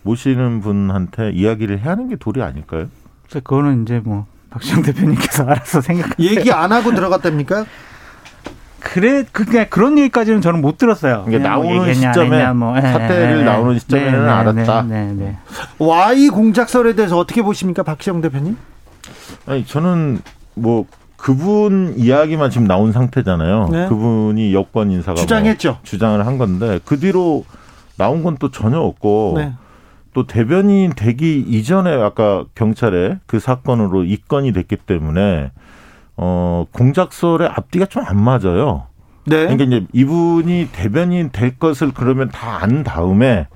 [0.03, 2.87] 모시는 분한테 이야기를 해야 하는 게 도리 아닐까요?
[3.23, 6.17] 그래서 그거는 이제 뭐 박시영 대표님께서 알아서 생각.
[6.19, 7.65] 얘기 안 하고 들어갔답니까?
[8.85, 11.23] 그래 그냥 그런 얘기까지는 저는 못 들었어요.
[11.25, 12.77] 그러니까 그냥 뭐 나오는 안 시점에 했냐, 뭐.
[12.77, 13.43] 예, 사태를 예, 예.
[13.43, 14.81] 나오는 시점에는 알았다.
[14.83, 15.37] 네, 네, 네.
[15.79, 18.55] Y 공작설에 대해서 어떻게 보십니까, 박시영 대표님?
[19.47, 20.19] 아니 저는
[20.53, 20.85] 뭐
[21.17, 23.69] 그분 이야기만 지금 나온 상태잖아요.
[23.71, 23.87] 네.
[23.87, 25.69] 그분이 여권 인사가 주장했죠.
[25.69, 27.43] 뭐 주장을 한 건데 그 뒤로
[27.97, 29.53] 나온 건 또 전혀 없고 네.
[30.13, 35.51] 또 대변인 되기 이전에 아까 경찰에 그 사건으로 입건이 됐기 때문에
[36.17, 38.83] 어 공작설의 앞뒤가 좀 안 맞아요.
[39.25, 39.43] 네.
[39.47, 43.47] 그러니까 이제 이분이 대변인 될 것을 그러면 다 안 다음에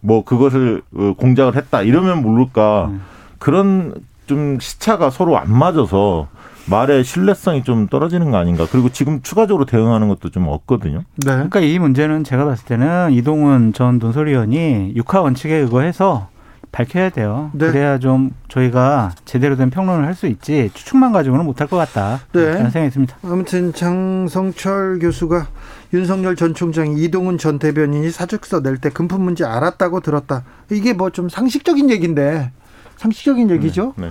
[0.00, 3.02] 뭐 그것을 어, 공작을 했다 이러면 모를까 음.
[3.38, 3.94] 그런
[4.26, 6.28] 좀 시차가 서로 안 맞아서
[6.66, 10.98] 말의 신뢰성이 좀 떨어지는 거 아닌가 그리고 지금 추가적으로 대응하는 것도 좀 없거든요.
[11.16, 11.32] 네.
[11.32, 16.28] 그러니까 이 문제는 제가 봤을 때는 이동훈 전 논설위원이 육하 원칙에 의거해서
[16.72, 17.50] 밝혀야 돼요.
[17.52, 17.66] 네.
[17.70, 22.20] 그래야 좀 저희가 제대로 된 평론을 할 수 있지 추측만 가지고는 못할 것 같다.
[22.32, 22.40] 네.
[22.52, 23.16] 그런 생각이 듭니다.
[23.22, 25.46] 아무튼 장성철 교수가
[25.94, 30.44] 윤석열 전 총장이 이동훈 전 대변인이 사직서 낼 때 금품 문제 알았다고 들었다.
[30.70, 32.50] 이게 뭐 좀 상식적인 얘기인데
[32.96, 33.94] 상식적인 얘기죠.
[33.96, 34.08] 네.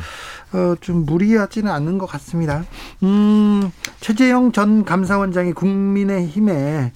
[0.53, 2.63] 어, 좀 무리하지는 않는 것 같습니다.
[3.03, 3.71] 음,
[4.01, 6.91] 최재형 전 감사원장이 국민의힘에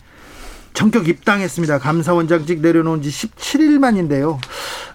[0.76, 1.80] 전격 입당했습니다.
[1.80, 4.38] 감사원장직 내려놓은 지 17일 만인데요.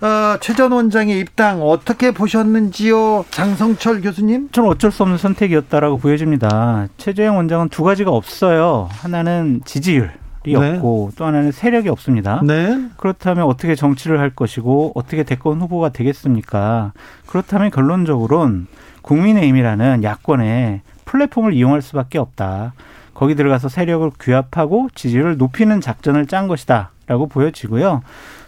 [0.03, 3.25] 어, 최전 원장의 입당 어떻게 보셨는지요?
[3.31, 4.51] 장성철 교수님?
[4.53, 6.87] 저는 어쩔 수 없는 선택이었다라고 보여집니다.
[6.99, 8.89] 최재형 원장은 두 가지가 없어요.
[8.93, 10.13] 하나는 지지율.
[10.47, 10.77] 이 네.
[10.77, 12.41] 없고 또 하나는 세력이 없습니다.
[12.43, 12.89] 네.
[12.97, 16.93] 그렇다면 어떻게 정치를 할 것이고 어떻게 대권 후보가 되겠습니까?
[17.27, 18.67] 그렇다면 결론적으로는
[19.03, 22.73] 국민의힘이라는 야권의 플랫폼을 이용할 수밖에 없다.
[23.15, 28.03] 거기 들어가서 세력을 규합하고 지지율을 높이는 작전을 짠 것이다라고 보여지고요.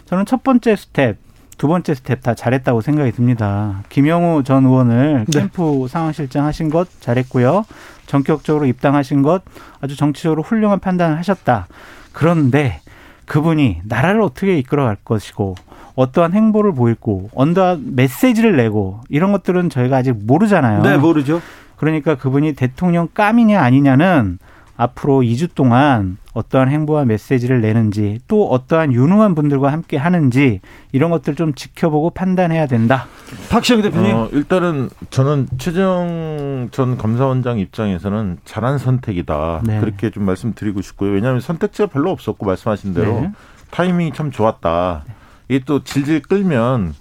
[0.05, 1.17] 저는 첫 번째 스텝,
[1.57, 3.83] 두 번째 스텝 다 잘했다고 생각이 듭니다.
[3.89, 5.39] 김영우 전 의원을 네.
[5.39, 7.65] 캠프 상황실장 하신 것 잘했고요.
[8.05, 9.43] 전격적으로 입당하신 것
[9.79, 11.67] 아주 정치적으로 훌륭한 판단을 하셨다.
[12.11, 12.81] 그런데
[13.25, 15.55] 그분이 나라를 어떻게 이끌어갈 것이고
[15.95, 20.81] 어떠한 행보를 보이고 어떠한 메시지를 내고 이런 것들은 저희가 아직 모르잖아요.
[20.81, 21.41] 네, 모르죠.
[21.77, 24.39] 그러니까 그분이 대통령 감이냐 아니냐는
[24.75, 31.35] 앞으로 2주 동안 어떠한 행보와 메시지를 내는지 또 어떠한 유능한 분들과 함께 하는지 이런 것들
[31.35, 33.05] 좀 지켜보고 판단해야 된다.
[33.49, 34.15] 박시영 대표님.
[34.15, 39.61] 어, 일단은 저는 최재형 전 감사원장 입장에서는 잘한 선택이다.
[39.63, 39.79] 네.
[39.79, 41.11] 그렇게 좀 말씀드리고 싶고요.
[41.11, 43.31] 왜냐하면 선택지가 별로 없었고 말씀하신 대로 네.
[43.69, 45.03] 타이밍이 참 좋았다.
[45.49, 46.95] 이게 또 질질 끌면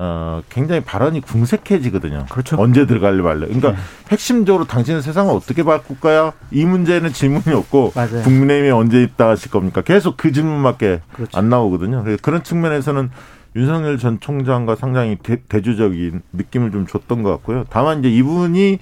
[0.00, 2.26] 어, 굉장히 발언이 궁색해지거든요.
[2.30, 2.56] 그렇죠.
[2.56, 3.46] 언제 들어갈래 말래.
[3.46, 3.76] 그러니까 네.
[4.10, 6.32] 핵심적으로 당신은 세상을 어떻게 바꿀까요?
[6.52, 8.22] 이 문제는 질문이 없고 맞아요.
[8.22, 9.80] 국민의힘에 언제 입당하실 겁니까?
[9.82, 11.36] 계속 그 질문밖에 그렇죠.
[11.36, 12.04] 안 나오거든요.
[12.04, 13.10] 그래서 그런 측면에서는
[13.56, 17.64] 윤석열 전 총장과 상당히 대, 대주적인 느낌을 좀 줬던 것 같고요.
[17.68, 18.78] 다만 이제 이분이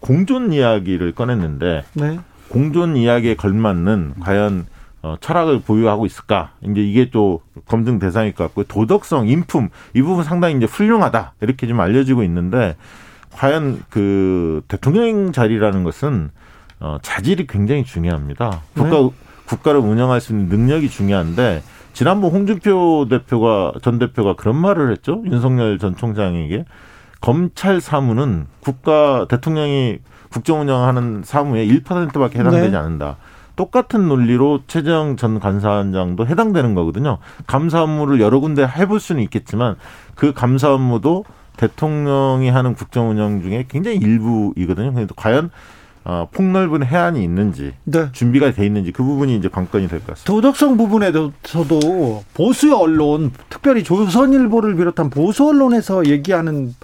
[0.00, 2.18] 공존 이야기를 꺼냈는데 네.
[2.48, 4.66] 공존 이야기에 걸맞는 과연
[5.06, 6.50] 어, 철학을 보유하고 있을까?
[6.62, 8.64] 이제 이게 또 검증 대상일 것 같고요.
[8.66, 12.74] 도덕성, 인품 이 부분 상당히 이제 훌륭하다 이렇게 좀 알려지고 있는데
[13.30, 16.30] 과연 그 대통령 자리라는 것은
[16.80, 18.62] 어, 자질이 굉장히 중요합니다.
[18.74, 19.08] 국가
[19.46, 25.22] 국가를 운영할 수 있는 능력이 중요한데 지난번 홍준표 대표가 전 대표가 그런 말을 했죠.
[25.24, 26.64] 윤석열 전 총장에게
[27.20, 32.76] 검찰 사무는 국가 대통령이 국정 운영하는 사무의 1%밖에 해당되지 네.
[32.76, 33.16] 않는다.
[33.56, 37.18] 똑같은 논리로 최재형 전 감사원장도 해당되는 거거든요.
[37.46, 39.76] 감사 업무를 여러 군데 해볼 수는 있겠지만
[40.14, 41.24] 그 감사 업무도
[41.56, 44.92] 대통령이 하는 국정 운영 중에 굉장히 일부이거든요.
[44.92, 45.50] 그래서 과연
[46.04, 48.12] 어, 폭넓은 해안이 있는지 네.
[48.12, 50.32] 준비가 돼 있는지 그 부분이 이제 관건이 될 것 같습니다.
[50.32, 56.74] 도덕성 부분에서도 보수 언론, 특별히 조선일보를 비롯한 보수 언론에서 얘기하는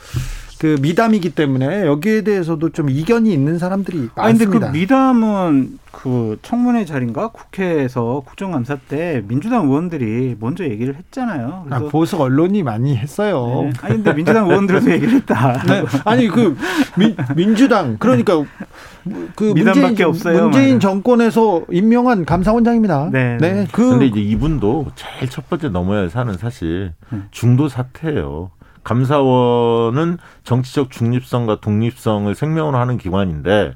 [0.62, 4.70] 그 미담이기 때문에 여기에 대해서도 좀 이견이 있는 사람들이 아니 근데 많습니다.
[4.70, 11.64] 그 미담은 그 청문회 자리인가 국회에서 국정감사 때 민주당 의원들이 먼저 얘기를 했잖아요.
[11.68, 13.64] 아, 그래서 보수 언론이 많이 했어요.
[13.64, 13.72] 네.
[13.83, 15.64] 아니 근데 민주당 의원들도 얘기를 했다.
[15.64, 15.83] 네.
[16.05, 16.57] 아니 그
[16.96, 18.44] 민, 민주당 그러니까
[19.35, 20.79] 그 미담밖에 문재인, 없어요, 문재인 말은.
[20.81, 23.11] 정권에서 임명한 감사원장입니다.
[23.11, 23.66] 네, 네.
[23.72, 27.27] 그 근데 이제 이분도 제일 첫 번째 넘어야 할 산은 사실 음.
[27.33, 28.53] 중도 사태예요.
[28.85, 33.75] 감사원은 정치적 중립성과 독립성을 생명으로 하는 기관인데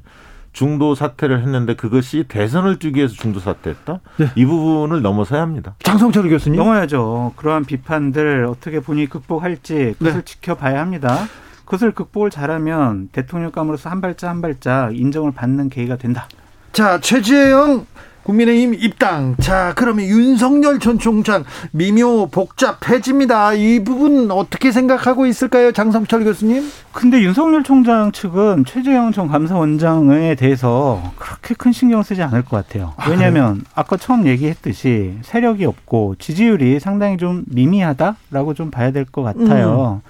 [0.52, 4.00] 중도 사퇴를 했는데 그것이 대선을 뛰기 위해서 중도 사퇴했다.
[4.16, 4.30] 네.
[4.36, 5.74] 이 부분을 넘어서야 합니다.
[5.82, 6.58] 장성철 교수님.
[6.58, 7.34] 넘어야죠.
[7.36, 10.24] 그러한 비판들 어떻게 본인이 극복할지 그것을 네.
[10.24, 11.26] 지켜봐야 합니다.
[11.66, 16.26] 그것을 극복을 잘하면 대통령감으로서 한 발짝 한 발짝 인정을 받는 계기가 된다.
[16.72, 17.84] 자, 최재형
[18.30, 19.36] 국민의힘 입당.
[19.38, 23.54] 자, 그러면 윤석열 전 총장 미묘 복잡해집니다.
[23.54, 26.68] 이 부분 어떻게 생각하고 있을까요, 장성철 교수님?
[26.90, 32.94] 근데 윤석열 총장 측은 최재형 전 감사원장에 대해서 그렇게 큰 신경 쓰지 않을 것 같아요.
[33.08, 40.02] 왜냐하면 아까 처음 얘기했듯이 세력이 없고 지지율이 상당히 좀 미미하다라고 좀 봐야 될 것 같아요.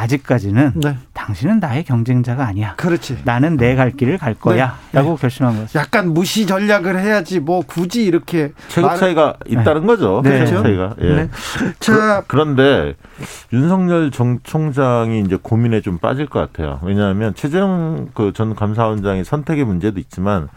[0.00, 2.74] 아직까지는 네, 당신은 나의 경쟁자가 아니야.
[2.76, 3.18] 그렇지.
[3.24, 4.76] 나는 내 갈 길을 갈 거야.
[4.92, 4.98] 네.
[4.98, 5.76] 라고 결심한 거죠.
[5.78, 10.20] 약간 무시 전략을 해야지 뭐 굳이 이렇게 체급 말- 차이가 있다는 거죠.
[10.24, 10.46] 네.
[10.46, 10.94] 체급 차이가.
[11.00, 11.14] 예.
[11.14, 11.30] 네.
[11.80, 12.94] 자, 그, 런데
[13.52, 16.78] 윤석열 정 총장이 이제 고민에 좀 빠질 것 같아요.
[16.82, 20.48] 왜냐하면 최재형 그 전 감사원장의 선택의 문제도 있지만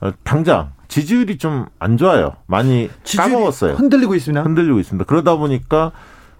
[0.00, 2.32] 어, 당장 지지율이 좀 안 좋아요.
[2.46, 3.74] 많이 지지율이 까먹었어요.
[3.74, 4.42] 흔들리고 있습니다.
[4.42, 5.04] 흔들리고 있습니다.
[5.06, 5.92] 그러다 보니까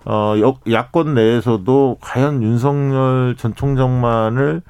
[0.05, 4.63] 어 여- 야권 내에서도 과연 윤석열 전 총장만을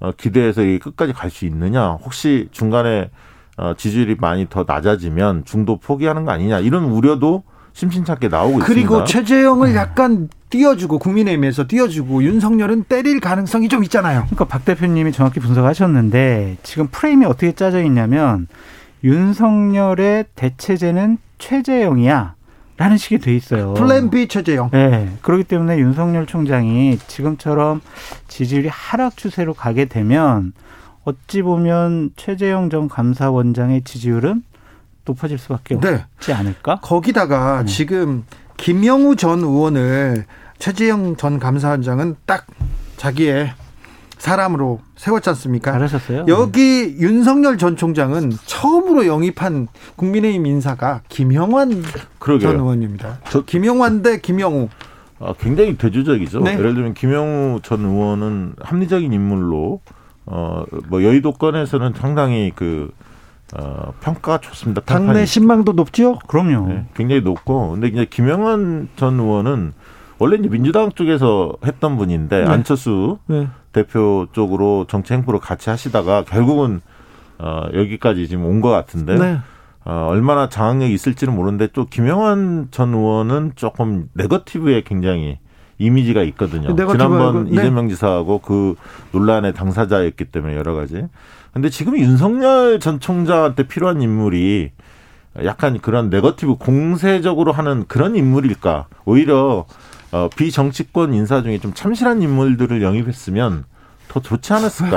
[0.00, 1.90] 어, 기대해서 이 끝까지 갈 수 있느냐?
[2.02, 3.10] 혹시 중간에
[3.56, 6.60] 어, 지지율이 많이 더 낮아지면 중도 포기하는 거 아니냐?
[6.60, 7.42] 이런 우려도
[7.74, 9.04] 심심찮게 나오고 그리고 있습니다.
[9.04, 14.22] 최재형을 약간 띄워주고 국민의힘에서 띄워주고 윤석열은 때릴 가능성이 좀 있잖아요.
[14.22, 18.48] 그러니까 박 대표님이 정확히 분석하셨는데 지금 프레임이 어떻게 짜져 있냐면
[19.04, 22.34] 윤석열의 대체제는 최재형이야.
[22.80, 23.74] 라는 식이 돼 있어요.
[23.74, 24.70] 플랜 B 최재형.
[24.70, 25.12] 네.
[25.20, 27.82] 그렇기 때문에 윤석열 총장이 지금처럼
[28.26, 30.54] 지지율이 하락 추세로 가게 되면
[31.04, 34.42] 어찌 보면 최재형 전 감사원장의 지지율은
[35.04, 36.06] 높아질 수밖에 네.
[36.16, 36.80] 없지 않을까?
[36.80, 37.70] 거기다가 네.
[37.70, 38.24] 지금
[38.56, 40.24] 김영우 전 의원을
[40.58, 42.46] 최재형 전 감사원장은 딱
[42.96, 43.52] 자기의
[44.20, 45.72] 사람으로 세웠지 않습니까?
[45.72, 46.26] 잘하셨어요.
[46.28, 51.82] 여기 윤석열 전 총장은 처음으로 영입한 국민의힘 인사가 김영환
[52.18, 52.50] 그러게요.
[52.50, 53.18] 전 의원입니다.
[53.30, 54.68] 저- 김영환 대 김영우.
[55.20, 56.40] 아, 굉장히 대조적이죠.
[56.40, 56.52] 네.
[56.52, 59.80] 예를 들면 김영우 전 의원은 합리적인 인물로
[60.26, 62.90] 어 뭐 여의도권에서는 상당히 그
[63.54, 64.80] 어, 평가가 좋습니다.
[64.82, 65.24] 당내.
[65.26, 66.18] 신망도 높지요?
[66.28, 66.68] 그럼요.
[66.68, 69.72] 네, 굉장히 높고 근데 이제 김영환 전 의원은
[70.20, 72.46] 원래 이제 민주당 쪽에서 했던 분인데 네.
[72.46, 73.48] 안철수 네.
[73.72, 76.80] 대표 쪽으로 정치 행보를 같이 하시다가 결국은
[77.38, 79.38] 어, 여기까지 지금 온 것 같은데 네.
[79.86, 85.38] 어, 얼마나 장악력이 있을지는 모르는데 또 김영환 전 의원은 조금 네거티브에 굉장히
[85.78, 86.68] 이미지가 있거든요.
[86.92, 87.52] 지난번 네.
[87.52, 88.74] 이재명 지사하고 그
[89.12, 91.06] 논란의 당사자였기 때문에 여러 가지.
[91.54, 94.72] 근데 지금 윤석열 전 총장한테 필요한 인물이
[95.44, 98.88] 약간 그런 네거티브 공세적으로 하는 그런 인물일까?
[99.06, 99.64] 오히려
[100.12, 103.64] 어, 비정치권 인사 중에 좀 참신한 인물들을 영입했으면
[104.08, 104.96] 더 좋지 않았을까?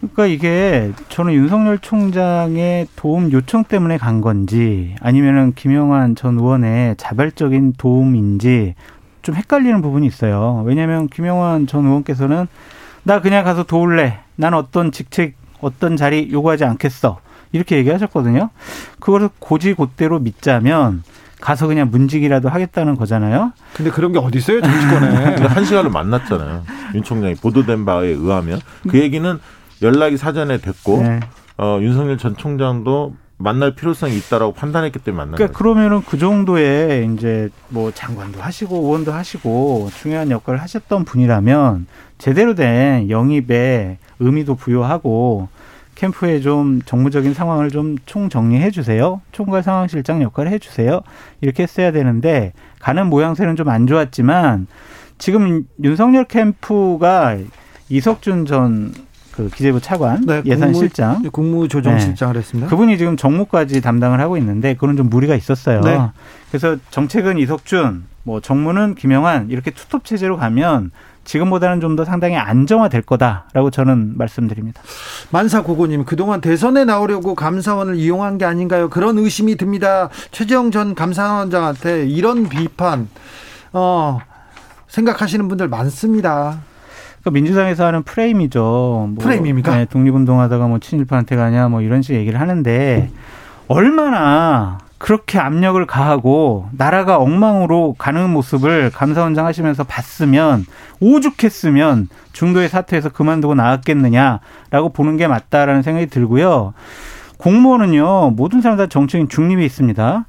[0.00, 7.74] 그러니까 이게 저는 윤석열 총장의 도움 요청 때문에 간 건지 아니면은 김영환 전 의원의 자발적인
[7.78, 8.74] 도움인지
[9.22, 10.62] 좀 헷갈리는 부분이 있어요.
[10.66, 12.46] 왜냐하면 김영환 전 의원께서는
[13.04, 14.20] 나 그냥 가서 도울래.
[14.36, 17.20] 난 어떤 직책, 어떤 자리 요구하지 않겠어.
[17.52, 18.50] 이렇게 얘기하셨거든요.
[18.98, 21.04] 그거를 고지곧대로 믿자면
[21.42, 23.52] 가서 그냥 문직이라도 하겠다는 거잖아요.
[23.74, 25.36] 근데 그런 게 어디 있어요 정치권에?
[25.44, 26.62] 한 시간을 만났잖아요.
[26.94, 29.38] 윤 총장이 보도된 바에 의하면 그 얘기는
[29.82, 31.18] 연락이 사전에 됐고 네.
[31.58, 35.58] 어, 윤석열 전 총장도 만날 필요성이 있다라고 판단했기 때문에 만난 그러니까 거죠.
[35.58, 43.10] 그러면은 그 정도의 이제 뭐 장관도 하시고 의원도 하시고 중요한 역할을 하셨던 분이라면 제대로 된
[43.10, 45.48] 영입에 의미도 부여하고
[46.02, 49.20] 캠프에 좀 정무적인 상황을 좀 총정리해 주세요.
[49.30, 51.00] 총괄 상황실장 역할을 해 주세요.
[51.40, 54.66] 이렇게 했어야 되는데 가는 모양새는 좀 안 좋았지만
[55.18, 57.38] 지금 윤석열 캠프가
[57.88, 58.92] 이석준 전
[59.32, 62.68] 그 기재부 차관 네, 예산실장 국무, 국무조정실장을 했습니다.
[62.68, 65.80] 그분이 지금 정무까지 담당을 하고 있는데 그건 좀 무리가 있었어요.
[65.80, 65.98] 네.
[66.50, 70.90] 그래서 정책은 이석준, 뭐 정무는 김영환 이렇게 투톱 체제로 가면
[71.24, 74.80] 지금보다는 좀 더 상당히 안정화될 거다라고 저는 말씀드립니다.
[75.30, 78.88] 만사고고님 그동안 대선에 나오려고 감사원을 이용한 게 아닌가요?
[78.88, 80.08] 그런 의심이 듭니다.
[80.30, 83.08] 최재형 전 감사원장한테 이런 비판
[83.74, 84.18] 어,
[84.88, 86.60] 생각하시는 분들 많습니다.
[87.20, 88.60] 그러니까 민주당에서 하는 프레임이죠.
[89.14, 89.76] 뭐, 프레임입니까?
[89.76, 93.10] 네, 독립운동하다가 뭐 친일파한테 가냐 뭐 이런 식 얘기를 하는데
[93.68, 100.64] 얼마나 그렇게 압력을 가하고 나라가 엉망으로 가는 모습을 감사원장 하시면서 봤으면
[101.00, 106.74] 오죽했으면 중도의 사태에서 그만두고 나왔겠느냐라고 보는 게 맞다라는 생각이 들고요.
[107.38, 110.24] 공무원은요 모든 사람 다 정치인 중립이 있습니다.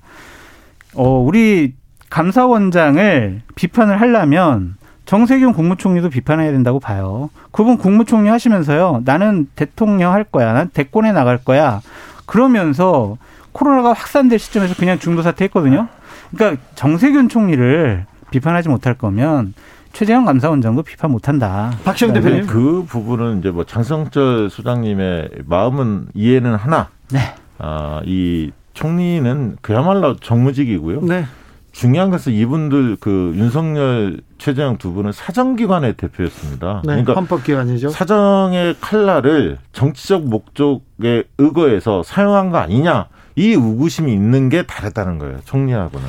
[0.96, 1.76] 어 우리
[2.10, 7.30] 감사원장을 비판을 하려면 정세균 국무총리도 비판해야 된다고 봐요.
[7.52, 9.04] 그분 국무총리 하시면서요.
[9.06, 10.52] 나는 대통령 할 거야.
[10.52, 11.82] 난 대권에 나갈 거야.
[12.26, 13.18] 그러면서
[13.54, 15.88] 코로나가 확산될 시점에서 그냥 중도 사퇴했거든요.
[16.36, 19.54] 그러니까 정세균 총리를 비판하지 못할 거면
[19.94, 21.72] 최재형 감사원장도 비판 못한다.
[21.86, 22.22] 박시영 네.
[22.22, 22.48] 대표님.
[22.48, 26.90] 그 부분은 이제 뭐 장성철 소장님의 마음은 이해는 하나.
[27.12, 27.20] 네.
[27.60, 31.02] 아, 이 총리는 그야말로 정무직이고요.
[31.02, 31.26] 네.
[31.72, 36.82] 중요한 것은 이분들 그 윤석열, 최재형 두 분은 사정기관의 대표였습니다.
[36.84, 36.88] 네.
[36.88, 37.90] 그러니까 헌법기관이죠.
[37.90, 46.06] 사정의 칼날을 정치적 목적에 의거해서 사용한 거 아니냐 이 의구심이 있는 게 다르다는 거예요 총리하고는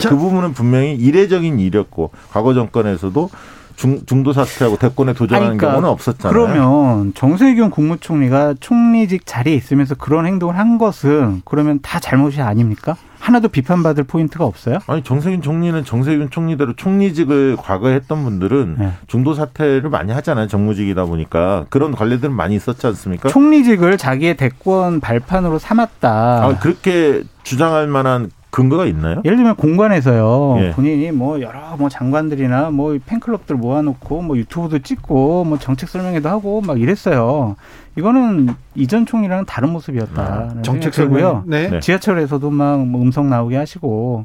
[0.00, 0.08] 자.
[0.10, 3.30] 그 부분은 분명히 이례적인 일이었고 과거 정권에서도
[3.76, 6.32] 중, 중도 사퇴하고 대권에 도전하는 그러니까 경우는 없었잖아요.
[6.32, 12.96] 그러면 정세균 국무총리가 총리직 자리에 있으면서 그런 행동을 한 것은 그러면 다 잘못이 아닙니까?
[13.28, 14.78] 하나도 비판받을 포인트가 없어요?
[14.86, 18.92] 아니 정세균 총리는 정세균 총리대로 총리직을 과거에 했던 분들은 네.
[19.06, 23.28] 중도 사퇴를 많이 하잖아요 정무직이다 보니까 그런 관례들은 많이 있었지 않습니까?
[23.28, 26.08] 총리직을 자기의 대권 발판으로 삼았다.
[26.10, 29.20] 아, 그렇게 주장할 만한 근거가 있나요?
[29.24, 30.70] 예를 들면 공관에서요 예.
[30.70, 36.60] 본인이 뭐 여러 뭐 장관들이나 뭐 팬클럽들 모아놓고 뭐 유튜브도 찍고 뭐 정책 설명회도 하고
[36.62, 37.56] 막 이랬어요.
[37.96, 40.22] 이거는 이전 총리랑은 다른 모습이었다.
[40.22, 41.42] 아, 정책 고요 설명.
[41.46, 41.68] 네.
[41.68, 41.80] 네.
[41.80, 44.24] 지하철에서도 막 뭐 음성 나오게 하시고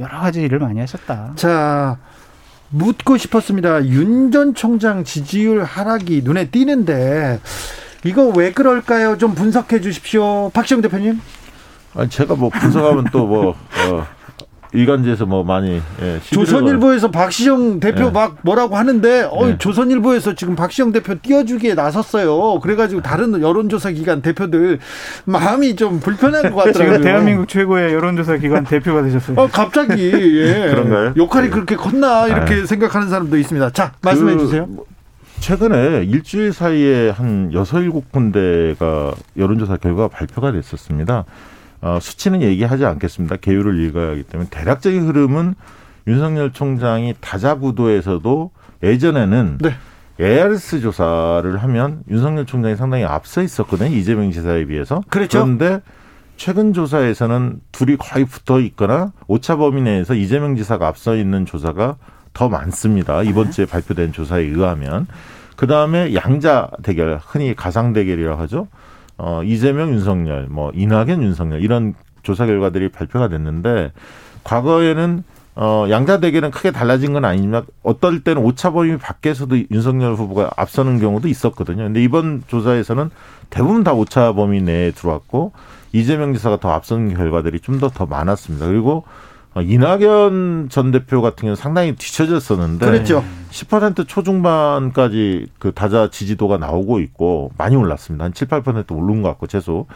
[0.00, 1.32] 여러 가지 일을 많이 하셨다.
[1.36, 1.96] 자,
[2.70, 3.84] 묻고 싶었습니다.
[3.86, 7.38] 윤 전 총장 지지율 하락이 눈에 띄는데
[8.04, 9.16] 이거 왜 그럴까요?
[9.18, 10.50] 좀 분석해 주십시오.
[10.52, 11.20] 박시영 대표님.
[11.94, 14.06] 아니 제가 뭐 분석하면 또뭐 어,
[14.72, 18.10] 일간지에서 뭐 많이 예, 조선일보에서 박시영 대표 예.
[18.10, 19.58] 막 뭐라고 하는데 어 예.
[19.58, 22.58] 조선일보에서 지금 박시영 대표 띄워주기에 나섰어요.
[22.60, 24.78] 그래가지고 다른 여론조사 기관 대표들
[25.26, 26.98] 마음이 좀 불편한 것 같더라고요.
[26.98, 29.38] 지금 대한민국 최고의 여론조사 기관 대표가 되셨어요.
[29.38, 30.68] 어 갑자기 예.
[30.72, 31.12] 그런가요?
[31.16, 33.70] 역할이 그렇게 컸나 이렇게 생각하는 사람도 있습니다.
[33.70, 34.68] 자 말씀해 그 주세요.
[35.40, 41.24] 최근에 일주일 사이에 한 여섯 일곱 군데가 여론조사 결과가 발표가 됐었습니다.
[41.82, 43.36] 어, 수치는 얘기하지 않겠습니다.
[43.36, 45.54] 개요를 읽어야 하기 때문에 대략적인 흐름은
[46.06, 48.50] 윤석열 총장이 다자구도에서도
[48.82, 49.74] 예전에는 네.
[50.20, 53.94] ARS 조사를 하면 윤석열 총장이 상당히 앞서 있었거든요.
[53.94, 55.02] 이재명 지사에 비해서.
[55.08, 55.40] 그렇죠.
[55.40, 55.80] 그런데
[56.36, 61.96] 최근 조사에서는 둘이 거의 붙어 있거나 오차 범위 내에서 이재명 지사가 앞서 있는 조사가
[62.32, 63.22] 더 많습니다.
[63.22, 65.06] 이번 주에 발표된 조사에 의하면.
[65.56, 68.68] 그 다음에 양자 대결, 흔히 가상 대결이라고 하죠.
[69.24, 71.94] 어, 이재명, 윤석열, 뭐, 이낙연, 윤석열, 이런
[72.24, 73.92] 조사 결과들이 발표가 됐는데,
[74.42, 75.22] 과거에는
[75.54, 80.98] 어, 양자 대결은 크게 달라진 건 아니지만 어떨 때는 오차 범위 밖에서도 윤석열 후보가 앞서는
[80.98, 81.84] 경우도 있었거든요.
[81.84, 83.10] 근데 이번 조사에서는
[83.50, 85.52] 대부분 다 오차 범위 내에 들어왔고
[85.92, 88.66] 이재명 지사가 더 앞서는 결과들이 좀 더더 많았습니다.
[88.66, 89.04] 그리고 어,
[89.60, 93.22] 이낙연 전 대표 같은 경우는 상당히 뒤쳐졌었는데 그랬죠.
[93.50, 98.24] 10% 초중반까지 그 다자 지지도가 나오고 있고 많이 올랐습니다.
[98.24, 99.86] 한 7, 8% 오른 것 같고 최소.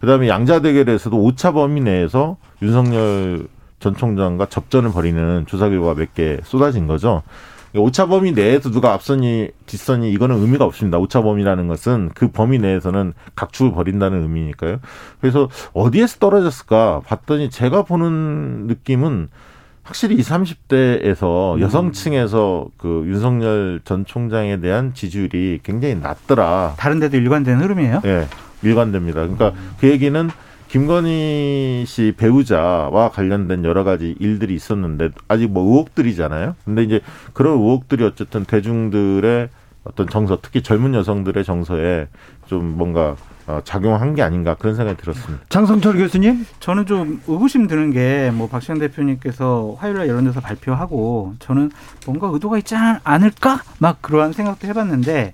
[0.00, 3.48] 그다음에 양자 대결에서도 오차 범위 내에서 윤석열
[3.78, 7.22] 전 총장과 접전을 벌이는 조사 결과가 몇개 쏟아진 거죠.
[7.74, 10.98] 오차 범위 내에서 누가 앞서니 뒷선이 이거는 의미가 없습니다.
[10.98, 14.78] 오차 범위라는 것은 그 범위 내에서는 각축을 벌인다는 의미니까요.
[15.20, 19.28] 그래서 어디에서 떨어졌을까 봤더니 제가 보는 느낌은
[19.82, 26.74] 확실히 20, 30대에서 여성층에서 그 윤석열 전 총장에 대한 지지율이 굉장히 낮더라.
[26.76, 28.02] 다른 데도 일관된 흐름이에요?
[28.04, 28.26] 예,
[28.62, 29.20] 일관됩니다.
[29.20, 30.28] 그러니까 그 얘기는
[30.76, 36.54] 김건희 씨 배우자와 관련된 여러 가지 일들이 있었는데 아직 뭐 의혹들이잖아요.
[36.66, 37.00] 근데 이제
[37.32, 39.48] 그런 의혹들이 어쨌든 대중들의
[39.84, 42.08] 어떤 정서, 특히 젊은 여성들의 정서에
[42.46, 43.16] 좀 뭔가
[43.46, 45.44] 어, 작용한 게 아닌가 그런 생각이 들었습니다.
[45.48, 46.44] 장성철 교수님.
[46.60, 51.70] 저는 좀 의구심 드는 게 뭐 박시영 대표님께서 화요일날 여론조사 발표하고 저는
[52.04, 55.32] 뭔가 의도가 있지 않- 않을까 막 그러한 생각도 해봤는데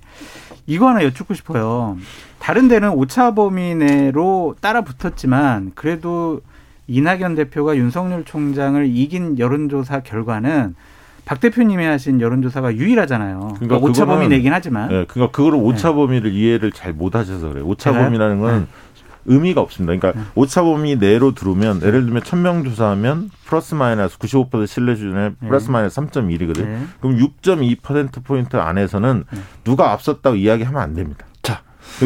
[0.67, 1.97] 이거 하나 여쭙고 싶어요.
[2.43, 6.41] 다른 데는 오차 범위 내로 따라 붙었지만 그래도
[6.87, 10.75] 이낙연 대표가 윤석열 총장을 이긴 여론조사 결과는
[11.23, 13.53] 박 대표님이 하신 여론조사가 유일하잖아요.
[13.59, 17.47] 그러니까 오차 그거는- 범위 내긴 하지만 예, 그러니까 그거를 오차 범위를 이해를 잘 못 하셔서
[17.47, 17.63] 그래요.
[17.65, 18.07] 오차 제가요?
[18.07, 18.65] 범위라는 건 네.
[19.25, 19.95] 의미가 없습니다.
[19.97, 25.71] 그러니까 오차 범위 내로 들어오면 예를 들면 1000명 조사하면 플러스 마이너스 95% 신뢰 수준에 플러스
[25.71, 26.65] 마이너스 3.1이거든요.
[26.65, 26.81] 네.
[26.99, 29.23] 그럼 6.2% 포인트 안에서는
[29.63, 31.25] 누가 앞섰다고 이야기하면 안 됩니다.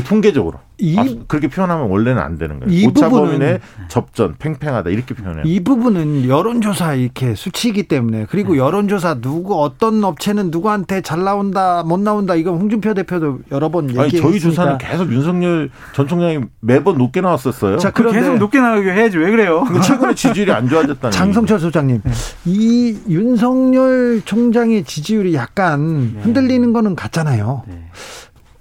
[0.05, 2.71] 통계적으로 이- 앞- 그렇게 표현하면 원래는 안 되는 거예요.
[2.71, 5.43] 이 오차 부분은- 범위 내 접전 팽팽하다 이렇게 표현해요.
[5.45, 8.59] 이 부분은 여론조사 이렇게 수치이기 때문에 그리고 네.
[8.59, 14.27] 여론조사 누구 어떤 업체는 누구한테 잘 나온다 못 나온다 이거 홍준표 대표도 여러 번 얘기했으니까.
[14.29, 17.77] 저희 조사는 계속 윤석열 전 총장이 매번 높게 나왔었어요.
[17.77, 19.63] 자, 그 계속 높게 나가게 해야지 왜 그래요?
[19.83, 22.11] 최근에 지지율이 안 좋아졌다는 장성철 소장님, 네.
[22.45, 26.21] 이 윤석열 총장의 지지율이 약간 네.
[26.21, 27.63] 흔들리는 거는 같잖아요.
[27.67, 27.85] 네.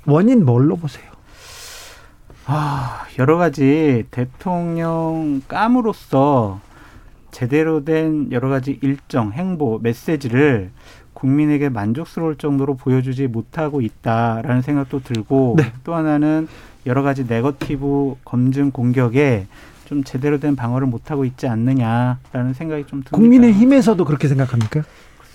[0.07, 1.05] 원인 뭘로 보세요?
[2.49, 6.61] 아, 여러 가지 대통령 감으로써
[7.33, 10.71] 제대로 된 여러 가지 일정, 행보, 메시지를
[11.13, 15.73] 국민에게 만족스러울 정도로 보여주지 못하고 있다라는 생각도 들고 네.
[15.83, 16.47] 또 하나는
[16.87, 19.47] 여러 가지 네거티브 검증 공격에
[19.87, 23.17] 좀 제대로 된 방어를 못하고 있지 않느냐라는 생각이 좀 듭니다.
[23.17, 24.83] 국민의힘에서도 그렇게 생각합니까?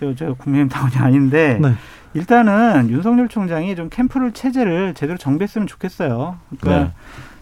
[0.01, 1.73] 글쎄요, 제가 국민의힘 당원이 아닌데 네.
[2.15, 6.37] 일단은 윤석열 총장이 좀 캠프를 체제를 제대로 정비했으면 좋겠어요.
[6.59, 6.91] 그러니까 네.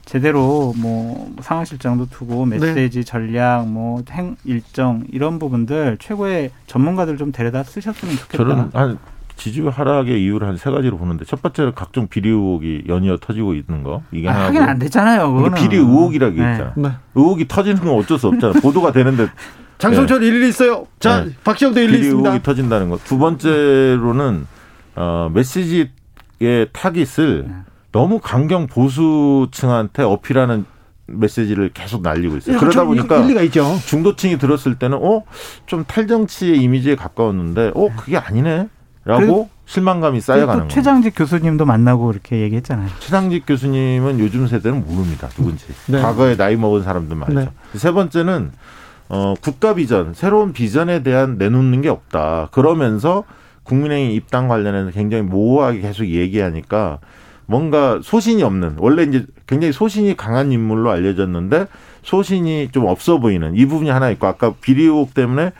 [0.05, 2.57] 제대로 뭐 상황실장도 두고 네.
[2.59, 8.43] 메시지 전략 뭐 행 일정 이런 부분들 최고의 전문가들 좀 데려다 쓰셨으면 좋겠다.
[8.43, 8.97] 저는 한
[9.37, 13.83] 지지율 하락의 이유를 한 세 가지로 보는데 첫 번째는 각종 비리 의혹이 연이어 터지고 있는
[13.83, 15.29] 거 이게 아, 하긴 안 됐잖아요.
[15.39, 15.57] 이게 그거는.
[15.63, 16.51] 비리 의혹이라고 네.
[16.51, 16.73] 있잖아.
[16.75, 16.89] 네.
[17.15, 18.59] 의혹이 터지는 건 어쩔 수 없잖아.
[18.61, 19.27] 보도가 되는데
[19.79, 20.85] 장성철 일일이 있어요.
[20.99, 21.31] 자, 네.
[21.43, 22.29] 박시영도 일일이 있습니다.
[22.29, 22.97] 의혹이 터진다는 거.
[23.03, 24.45] 두 번째로는
[24.95, 25.89] 어, 메시지의
[26.73, 27.53] 타깃을 네.
[27.91, 30.65] 너무 강경 보수층한테 어필하는
[31.07, 32.55] 메시지를 계속 날리고 있어요.
[32.55, 33.77] 약간 그러다 좀 보니까 일리가 있죠.
[33.87, 35.23] 중도층이 들었을 때는 어
[35.65, 38.67] 좀 탈정치의 이미지에 가까웠는데 어 그게 아니네
[39.05, 40.67] 라고 그래도- 실망감이 쌓여가는 또 거예요.
[40.69, 42.89] 최장직 교수님도 만나고 이렇게 얘기했잖아요.
[42.99, 45.29] 최상직 교수님은 요즘 세대는 모릅니다.
[45.29, 45.65] 누군지.
[45.87, 46.01] 네.
[46.01, 47.39] 과거에 나이 먹은 사람들 말이죠.
[47.39, 47.49] 네.
[47.75, 48.51] 세 번째는
[49.09, 52.49] 어, 국가 비전, 새로운 비전에 대한 내놓는 게 없다.
[52.51, 53.23] 그러면서
[53.63, 56.99] 국민의힘 입당 관련해서 굉장히 모호하게 계속 얘기하니까
[57.47, 61.65] 뭔가 소신이 없는 원래 이제 굉장히 소신이 강한 인물로 알려졌는데
[62.03, 65.53] 소신이 좀 없어 보이는 이 부분이 하나 있고 아까 비리 의혹 때문에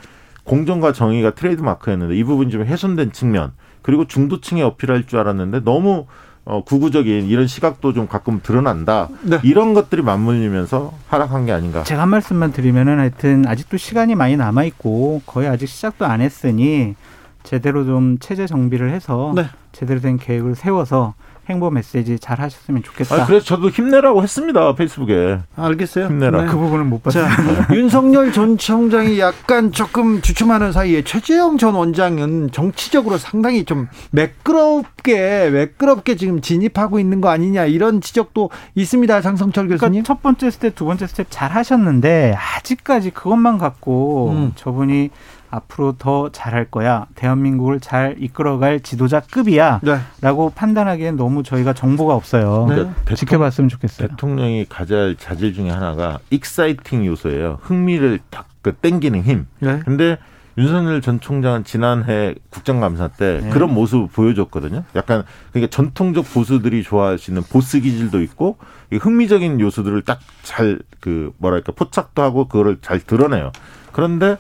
[0.44, 6.06] 공정과 정의가 트레이드 마크였는데 이 부분이 좀 훼손된 측면 그리고 중도층에 어필할 줄 알았는데 너무
[6.50, 9.08] 어, 구구적인 이런 시각도 좀 가끔 드러난다.
[9.22, 9.40] 네.
[9.44, 11.84] 이런 것들이 맞물리면서 하락한 게 아닌가.
[11.84, 16.96] 제가 한 말씀만 드리면은 하여튼 아직도 시간이 많이 남아 있고 거의 아직 시작도 안 했으니
[17.44, 19.46] 제대로 좀 체제 정비를 해서 네.
[19.74, 21.14] 제대로 된 계획을 세워서
[21.50, 23.16] 행보 메시지 잘 하셨으면 좋겠다.
[23.16, 25.40] 아, 그래서 저도 힘내라고 했습니다 페이스북에.
[25.56, 26.06] 알겠어요.
[26.06, 26.46] 힘내라.
[26.46, 27.26] 그 부분은 못 봤어요.
[27.26, 35.50] 자, 윤석열 전 총장이 약간 조금 주춤하는 사이에 최재형 전 원장은 정치적으로 상당히 좀 매끄럽게
[35.50, 39.22] 매끄럽게 지금 진입하고 있는 거 아니냐 이런 지적도 있습니다.
[39.22, 39.80] 장성철 교수님.
[39.80, 44.52] 그러니까 첫 번째 스텝, 두 번째 스텝 잘 하셨는데 아직까지 그것만 갖고 음.
[44.56, 45.10] 저분이
[45.52, 47.08] 앞으로 더 잘할 거야.
[47.16, 49.80] 대한민국을 잘 이끌어갈 지도자급이야.
[49.84, 49.98] 네.
[50.22, 52.66] 라고 판단하기엔 너무 저희가 정보가 없어요.
[52.70, 52.76] 네.
[52.76, 54.08] 대통령- 지켜봤으면 좋겠어요.
[54.10, 57.60] 대통령이 가져야 할 자질 중에 하나가 exciting 요소예요.
[57.62, 59.48] 흥미를 딱그 땡기는 힘.
[59.60, 59.80] 네.
[59.86, 60.18] 근데
[60.58, 63.50] 윤석열 전 총장은 지난해 국정감사 때 네.
[63.50, 64.84] 그런 모습을 보여줬거든요.
[64.96, 65.24] 약간
[65.54, 68.58] 그러니까 전통적 보수들이 좋아할 수 있는 보스 기질도 있고
[68.92, 73.54] 이 흥미적인 요소들을 딱 잘 그 뭐랄까 포착도 하고 그거를 잘 드러내요.
[73.94, 74.36] 그런데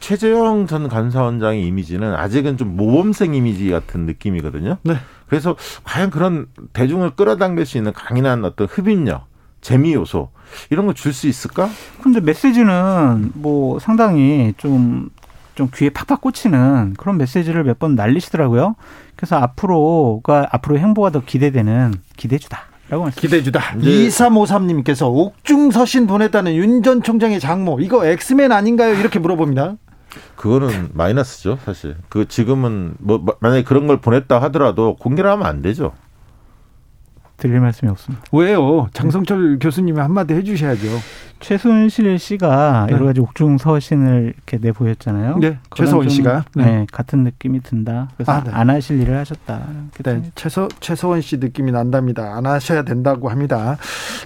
[0.00, 4.76] 최재형 전 감사원장의 이미지는 아직은 좀 모범생 이미지 같은 느낌이거든요.
[4.82, 4.94] 네.
[5.28, 9.26] 그래서 과연 그런 대중을 끌어당길 수 있는 강인한 어떤 흡입력,
[9.60, 10.30] 재미 요소
[10.70, 11.68] 이런 걸 줄 수 있을까?
[12.02, 15.08] 근데 메시지는 뭐 상당히 좀,
[15.56, 18.76] 좀 귀에 팍팍 꽂히는 그런 메시지를 몇 번 날리시더라고요.
[19.16, 22.58] 그래서 앞으로가, 앞으로 행보가 더 기대되는 기대주다.
[22.88, 23.74] 라고 기대주다.
[23.80, 28.94] 이제- 2353님께서 옥중 서신 보냈다는 윤 전 총장의 장모 이거 엑스맨 아닌가요?
[28.94, 29.74] 이렇게 물어봅니다.
[30.36, 31.96] 그거는 마이너스죠, 사실.
[32.08, 35.92] 그 지금은 뭐 마- 만약에 그런 걸 보냈다 하더라도 공개를 하면 안 되죠.
[37.36, 38.24] 드릴 말씀이 없습니다.
[38.32, 38.88] 왜요?
[38.92, 40.86] 장성철 교수님이 한마디 해주셔야죠.
[41.40, 42.94] 최순실 씨가 네.
[42.94, 45.38] 여러 가지 옥중 서신을 이렇게 내보였잖아요.
[45.38, 46.44] 네, 최서원 좀, 씨가.
[46.54, 46.64] 네.
[46.64, 46.86] 네.
[46.90, 48.08] 같은 느낌이 든다.
[48.16, 48.50] 그래서 아, 네.
[48.52, 49.66] 안 하실 일을 하셨다.
[50.02, 52.36] 네, 최서, 최서원 씨 느낌이 난답니다.
[52.36, 53.76] 안 하셔야 된다고 합니다.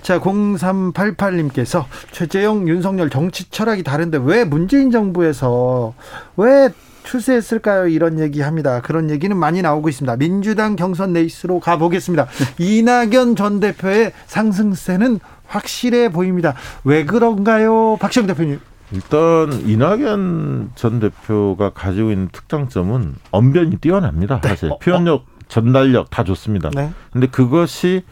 [0.02, 5.94] 자, 0388님께서 최재형, 윤석열 정치 철학이 다른데 왜 문재인 정부에서
[6.36, 6.68] 왜
[7.10, 7.88] 출세했을까요?
[7.88, 8.80] 이런 얘기 합니다.
[8.80, 10.16] 그런 얘기는 많이 나오고 있습니다.
[10.16, 12.28] 민주당 경선 레이스로 가보겠습니다.
[12.58, 16.54] 이낙연 전 대표의 상승세는 확실해 보입니다.
[16.84, 17.96] 왜 그런가요?
[18.00, 18.60] 박시영 대표님.
[18.92, 24.40] 일단 이낙연 전 대표가 가지고 있는 특장점은 언변이 뛰어납니다.
[24.42, 26.70] 사실 어, 표현력, 전달력 다 좋습니다.
[26.74, 26.90] 네.
[27.12, 28.02] 근데 그것이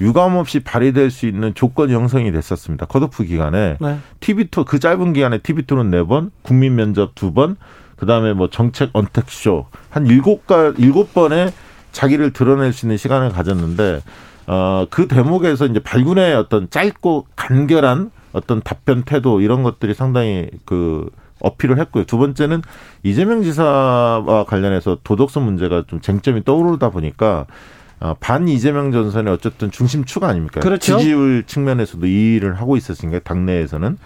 [0.00, 2.86] 유감 없이 발휘될 수 있는 조건이 형성이 됐었습니다.
[2.86, 3.98] 컷오프 기간에 네.
[4.20, 7.56] TV2 그 짧은 기간에 TV2는 네 번, 국민 면접 두 번,
[7.96, 11.52] 그다음에 뭐 정책 언택쇼 한 일곱 가 일곱 번의
[11.92, 14.02] 자기를 드러낼 수 있는 시간을 가졌는데
[14.46, 21.08] 어 그 대목에서 이제 발군의 어떤 짧고 간결한 어떤 답변 태도 이런 것들이 상당히 그
[21.40, 22.04] 어필을 했고요.
[22.04, 22.62] 두 번째는
[23.02, 27.46] 이재명 지사와 관련해서 도덕성 문제가 좀 쟁점이 떠오르다 보니까
[27.98, 30.60] 어, 반 이재명 전선의 어쨌든 중심축 아닙니까?
[30.60, 30.98] 그렇죠.
[30.98, 33.96] 지지율 측면에서도 이 일을 하고 있었으니까 당내에서는 어,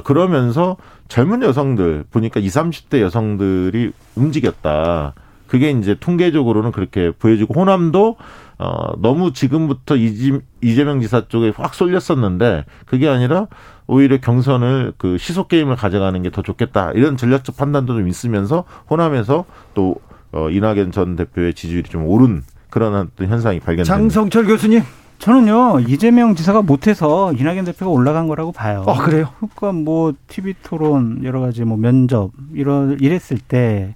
[0.00, 0.76] 그러면서
[1.08, 5.14] 젊은 여성들 보니까 20, 30대 여성들이 움직였다.
[5.46, 8.16] 그게 이제 통계적으로는 그렇게 보여지고 호남도
[8.58, 13.48] 어 너무 지금부터 이재명 지사 쪽에 확 쏠렸었는데 그게 아니라
[13.86, 19.44] 오히려 경선을 그 시속 게임을 가져가는 게 더 좋겠다 이런 전략적 판단도 좀 있으면서 호남에서
[19.74, 19.96] 또
[20.32, 23.94] 어, 이낙연 전 대표의 지지율이 좀 오른 그런 현상이 발견됩니다.
[23.94, 24.80] 장성철 교수님.
[25.22, 28.82] 저는요 이재명 지사가 못해서 이낙연 대표가 올라간 거라고 봐요.
[28.88, 29.28] 어, 그래요?
[29.38, 33.94] 그러니까 뭐 TV 토론 여러 가지 뭐 면접 이런 이랬을 때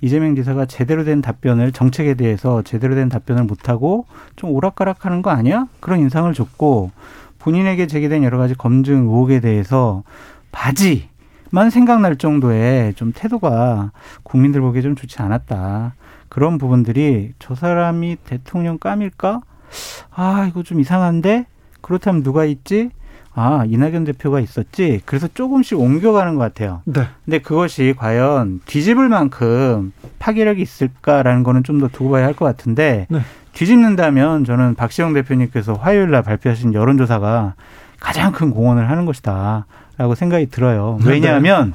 [0.00, 4.06] 이재명 지사가 제대로 된 답변을 정책에 대해서 제대로 된 답변을 못하고
[4.36, 5.66] 좀 오락가락하는 거 아니야?
[5.80, 6.92] 그런 인상을 줬고
[7.40, 10.04] 본인에게 제기된 여러 가지 검증 의혹에 대해서
[10.52, 11.08] 바지
[11.50, 13.90] 만 생각날 정도의 좀 태도가
[14.22, 15.94] 국민들 보기에 좀 좋지 않았다.
[16.28, 19.40] 그런 부분들이 저 사람이 대통령 감일까?
[20.14, 21.46] 아, 이거 좀 이상한데?
[21.80, 22.90] 그렇다면 누가 있지?
[23.34, 25.00] 아, 이낙연 대표가 있었지?
[25.04, 26.82] 그래서 조금씩 옮겨가는 것 같아요.
[26.84, 27.02] 네.
[27.24, 33.06] 근데 그것이 과연 뒤집을 만큼 파괴력이 있을까라는 거는 좀 더 두고 봐야 할 것 같은데
[33.08, 33.20] 네.
[33.52, 37.54] 뒤집는다면 저는 박시영 대표님께서 화요일 날 발표하신 여론조사가
[38.00, 39.66] 가장 큰 공헌을 하는 것이다.
[39.96, 40.98] 라고 생각이 들어요.
[41.04, 41.74] 왜냐하면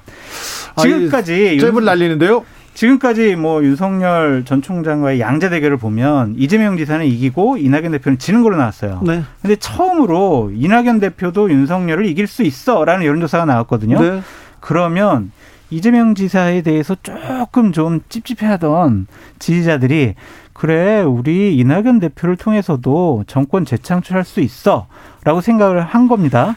[0.81, 2.45] 지금까지 잽을 날리는데요.
[2.74, 8.57] 지금까지 뭐 윤석열 전 총장과의 양자 대결을 보면 이재명 지사는 이기고 이낙연 대표는 지는 걸로
[8.57, 9.01] 나왔어요.
[9.05, 9.24] 네.
[9.41, 14.01] 근데 처음으로 이낙연 대표도 윤석열을 이길 수 있어라는 여론조사가 나왔거든요.
[14.01, 14.21] 네.
[14.59, 15.32] 그러면
[15.69, 19.07] 이재명 지사에 대해서 조금 좀 찝찝해하던
[19.39, 20.15] 지지자들이
[20.64, 26.55] 그래 우리 이낙연 대표를 통해서도 정권 재창출할 수 있어라고 생각을 한 겁니다.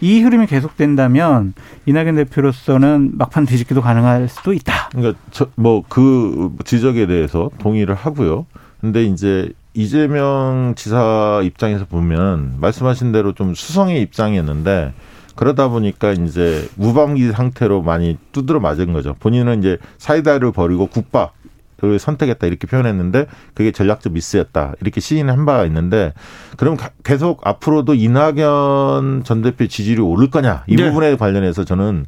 [0.00, 1.54] 이 흐름이 계속된다면
[1.86, 4.88] 이낙연 대표로서는 막판 뒤집기도 가능할 수도 있다.
[4.90, 5.20] 그러니까
[5.54, 8.46] 뭐 그 지적에 대해서 동의를 하고요.
[8.80, 14.94] 근데 이제 이재명 지사 입장에서 보면 말씀하신 대로 좀 수성의 입장이었는데
[15.36, 19.14] 그러다 보니까 이제 무방비 상태로 많이 두드러 맞은 거죠.
[19.20, 21.34] 본인은 이제 사이다를 버리고 국밥
[21.82, 26.14] 을 선택했다 이렇게 표현했는데 그게 전략적 미스였다 이렇게 시인한 바가 있는데
[26.56, 30.84] 그럼 계속 앞으로도 이낙연 전 대표 지지율이 오를 거냐 이 네.
[30.88, 32.06] 부분에 관련해서 저는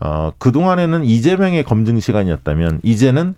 [0.00, 3.34] 어 그 동안에는 이재명의 검증 시간이었다면 이제는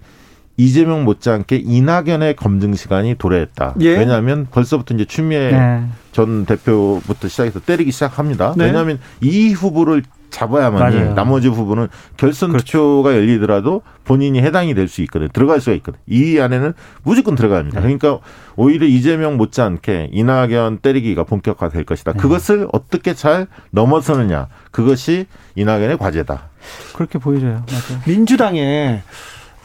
[0.56, 3.76] 이재명 못지않게 이낙연의 검증 시간이 도래했다.
[3.80, 3.96] 예.
[3.96, 5.86] 왜냐하면 벌써부터 이제 추미애 네.
[6.10, 8.54] 전 대표부터 시작해서 때리기 시작합니다.
[8.56, 8.64] 네.
[8.64, 11.14] 왜냐하면 이 후보를 잡아야만이 맞아요.
[11.14, 12.66] 나머지 후보는 결선 그렇죠.
[12.78, 15.28] 투표가 열리더라도 본인이 해당이 될 수 있거든.
[15.32, 15.98] 들어갈 수가 있거든.
[16.06, 16.72] 이 안에는
[17.02, 17.80] 무조건 들어가야 합니다.
[17.80, 17.96] 네.
[17.96, 18.24] 그러니까
[18.56, 22.12] 오히려 이재명 못지않게 이낙연 때리기가 본격화될 것이다.
[22.12, 22.18] 네.
[22.18, 24.48] 그것을 어떻게 잘 넘어서느냐.
[24.70, 25.26] 그것이
[25.56, 26.48] 이낙연의 과제다.
[26.94, 27.64] 그렇게 보여져요.
[27.70, 28.00] 맞아요.
[28.06, 29.02] 민주당에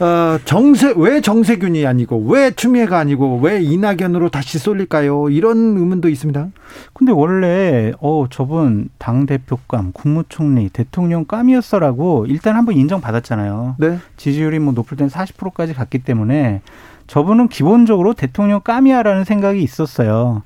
[0.04, 5.30] 어, 정세 왜 정세균이 아니고 왜 추미애가 아니고 왜 이낙연으로 다시 쏠릴까요?
[5.30, 6.49] 이런 의문도 있습니다.
[6.91, 13.76] 근데 원래 어 저분 당 대표감, 국무총리, 대통령감이었어라고 일단 한번 인정받았잖아요.
[13.80, 13.97] 네.
[14.18, 16.60] 지지율이 뭐 높을 땐 40%까지 갔기 때문에
[17.08, 20.43] 저분은 기본적으로 대통령감이야라는 생각이 있었어요.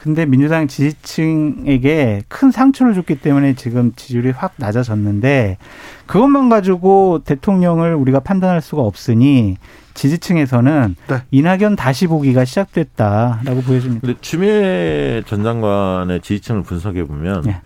[0.00, 5.58] 근데 민주당 지지층에게 큰 상처를 줬기 때문에 지금 지지율이 확 낮아졌는데
[6.06, 9.58] 그것만 가지고 대통령을 우리가 판단할 수가 없으니
[9.92, 11.16] 지지층에서는 네.
[11.30, 14.00] 이낙연 다시 보기가 시작됐다라고 보여집니다.
[14.06, 17.60] 근데 추미애 전 장관의 지지층을 분석해 보면 네.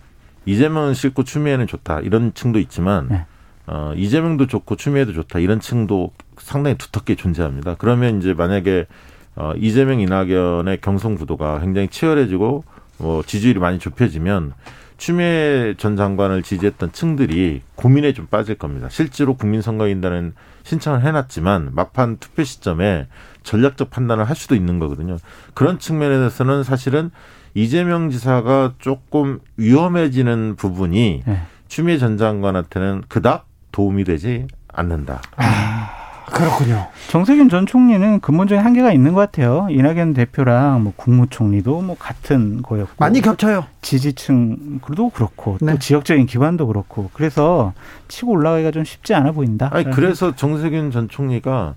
[0.45, 3.25] 이재명은 싫고 추미애는 좋다 이런 층도 있지만 네.
[3.67, 7.75] 어, 이재명도 좋고 추미애도 좋다 이런 층도 상당히 두텁게 존재합니다.
[7.77, 8.87] 그러면 이제 만약에
[9.35, 12.63] 어, 이재명 이낙연의 경선 구도가 굉장히 치열해지고
[12.97, 14.53] 뭐 지지율이 많이 좁혀지면
[14.97, 18.87] 추미애 전 장관을 지지했던 층들이 고민에 좀 빠질 겁니다.
[18.89, 20.33] 실제로 국민선거인단은
[20.63, 23.07] 신청을 해놨지만 막판 투표 시점에
[23.43, 25.17] 전략적 판단을 할 수도 있는 거거든요.
[25.53, 27.11] 그런 측면에서는 사실은
[27.53, 31.41] 이재명 지사가 조금 위험해지는 부분이 네.
[31.67, 35.21] 추미애 전 장관한테는 그닥 도움이 되지 않는다.
[35.35, 36.04] 아.
[36.31, 36.87] 그렇군요.
[37.09, 39.67] 정세균 전 총리는 근본적인 한계가 있는 것 같아요.
[39.69, 43.65] 이낙연 대표랑 뭐 국무총리도 뭐 같은 거였고 많이 겹쳐요.
[43.81, 45.73] 지지층도 그렇고 네.
[45.73, 47.73] 또 지역적인 기반도 그렇고 그래서
[48.07, 49.69] 치고 올라가기가 좀 쉽지 않아 보인다.
[49.71, 51.75] 아니 그래서 정세균 전 총리가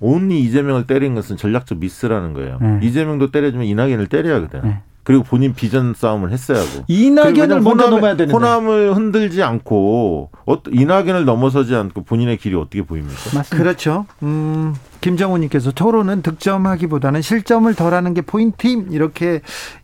[0.00, 2.58] 온리 이재명을 때린 것은 전략적 미스라는 거예요.
[2.60, 2.80] 네.
[2.82, 4.62] 이재명도 때려주면 이낙연을 때려야 거든.
[4.62, 4.78] 네.
[5.10, 6.84] 그리고 본인 비전 싸움을 했어야 하고.
[6.86, 8.32] 이낙연을 먼저 호남, 넘어야 되는데.
[8.32, 10.30] 호남을 흔들지 않고
[10.70, 13.16] 이낙연을 넘어서지 않고 본인의 길이 어떻게 보입니까?
[13.34, 13.56] 맞습니다.
[13.56, 14.06] 그렇죠.
[14.22, 19.40] 음, 김정우님께서 토론은 득점하기보다는 실점을 덜하는 게 포인트임 이렇게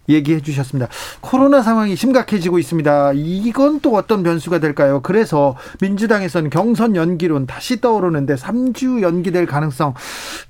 [0.09, 0.89] 얘기해 주셨습니다.
[1.20, 3.14] 코로나 상황이 심각해지고 있습니다.
[3.16, 5.01] 이건 또 어떤 변수가 될까요?
[5.03, 9.95] 그래서 민주당에서는 경선 연기론 다시 떠오르는데 3주 연기될 가능성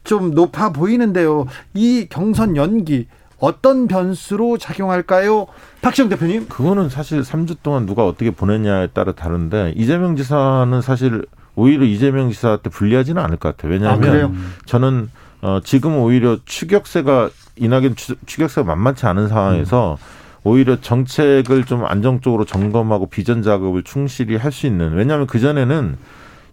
[0.05, 1.47] 좀 높아 보이는데요.
[1.73, 3.07] 이 경선 연기
[3.39, 5.47] 어떤 변수로 작용할까요?
[5.83, 6.49] 박시영 대표님.
[6.49, 11.25] 그거는 사실 3주 동안 누가 어떻게 보냈냐에 따라 다른데 이재명 지사는 사실
[11.55, 13.73] 오히려 이재명 지사한테 불리하지는 않을 것 같아요.
[13.73, 15.11] 왜냐하면 아, 저는
[15.43, 20.41] 어, 지금 오히려 추격세가 이낙연 추격세가 만만치 않은 상황에서 음.
[20.45, 25.97] 오히려 정책을 좀 안정적으로 점검하고 비전 작업을 충실히 할 수 있는 왜냐하면 그 전에는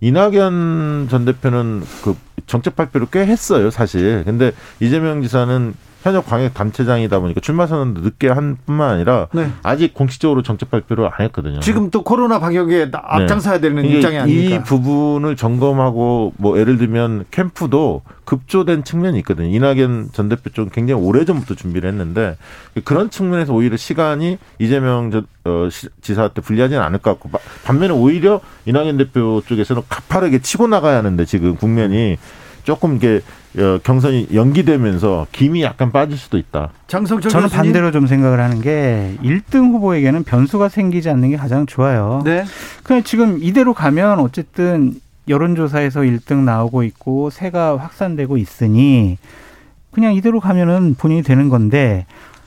[0.02, 2.16] 이낙연 전 대표는 그
[2.46, 4.24] 정책 발표를 꽤 했어요, 사실.
[4.26, 5.74] 근데 이재명 지사는
[6.04, 9.50] 현역 광역 단체장이다 보니까 출마 선언도 늦게 한 뿐만 아니라 네.
[9.64, 11.62] 아직 공식적으로 정책 발표를 안 했거든요.
[11.62, 13.88] 지금 또 코로나 방역에 앞장서야 되는 네.
[13.88, 14.56] 입장이 아닙니까?
[14.56, 19.48] 이 부분을 점검하고 뭐 예를 들면 캠프도 급조된 측면이 있거든요.
[19.48, 22.36] 이낙연 전 대표 쪽 굉장히 오래 전부터 준비를 했는데
[22.84, 25.70] 그런 측면에서 오히려 시간이 이재명 어,
[26.02, 31.56] 지사한테 불리하지는 않을 것 같고 반면에 오히려 이낙연 대표 쪽에서는 가파르게 치고 나가야 하는데 지금
[31.56, 32.18] 국면이
[32.66, 33.22] 조금 이게 어,
[33.84, 36.70] 경선이 연기되면서 김이 약간 빠질 수도 있다.
[36.88, 37.64] 장성철 저는 교수님?
[37.66, 42.22] 반대로 좀 생각을 하는 게 1등 후보에게는 변수가 생기지 않는 게 가장 좋아요.
[42.26, 42.46] 네.
[42.84, 44.96] 그냥 지금 이대로 가면 어쨌든
[45.28, 49.18] 여론조사에서 1등 나오고 있고 세가 확산되고 있으니
[49.92, 52.06] 그냥 이대로 가면은 본인이 되는 건데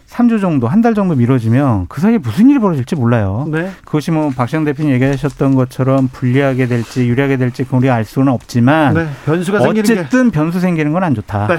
[0.09, 3.47] 3주 정도, 한 달 정도 미뤄지면 그 사이에 무슨 일이 벌어질지 몰라요.
[3.51, 3.71] 네.
[3.85, 9.07] 그것이 뭐 박시영 대표님 얘기하셨던 것처럼 불리하게 될지 유리하게 될지 우리가 알 수는 없지만 네.
[9.25, 10.31] 변수가 어쨌든 게...
[10.31, 11.49] 변수 생기는 건 안 좋다.
[11.49, 11.59] 네.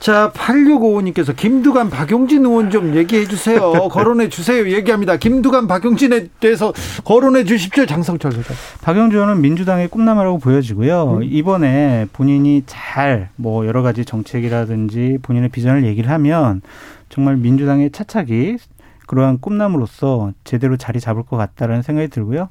[0.00, 3.72] 자, 8655님께서 김두관, 박용진 의원 좀 얘기해 주세요.
[3.88, 4.68] 거론해 주세요.
[4.70, 5.16] 얘기합니다.
[5.16, 6.74] 김두관, 박용진에 대해서
[7.04, 7.86] 거론해 주십시오.
[7.86, 8.54] 장성철 소장.
[8.82, 11.18] 박용진 의원은 민주당의 꿈나무라고 보여지고요.
[11.18, 11.22] 음.
[11.24, 16.60] 이번에 본인이 잘 뭐 여러 가지 정책이라든지 본인의 비전을 얘기를 하면
[17.14, 18.58] 정말 민주당의 차차기
[19.06, 22.48] 그러한 꿈나무로서 제대로 자리 잡을 것 같다라는 생각이 들고요.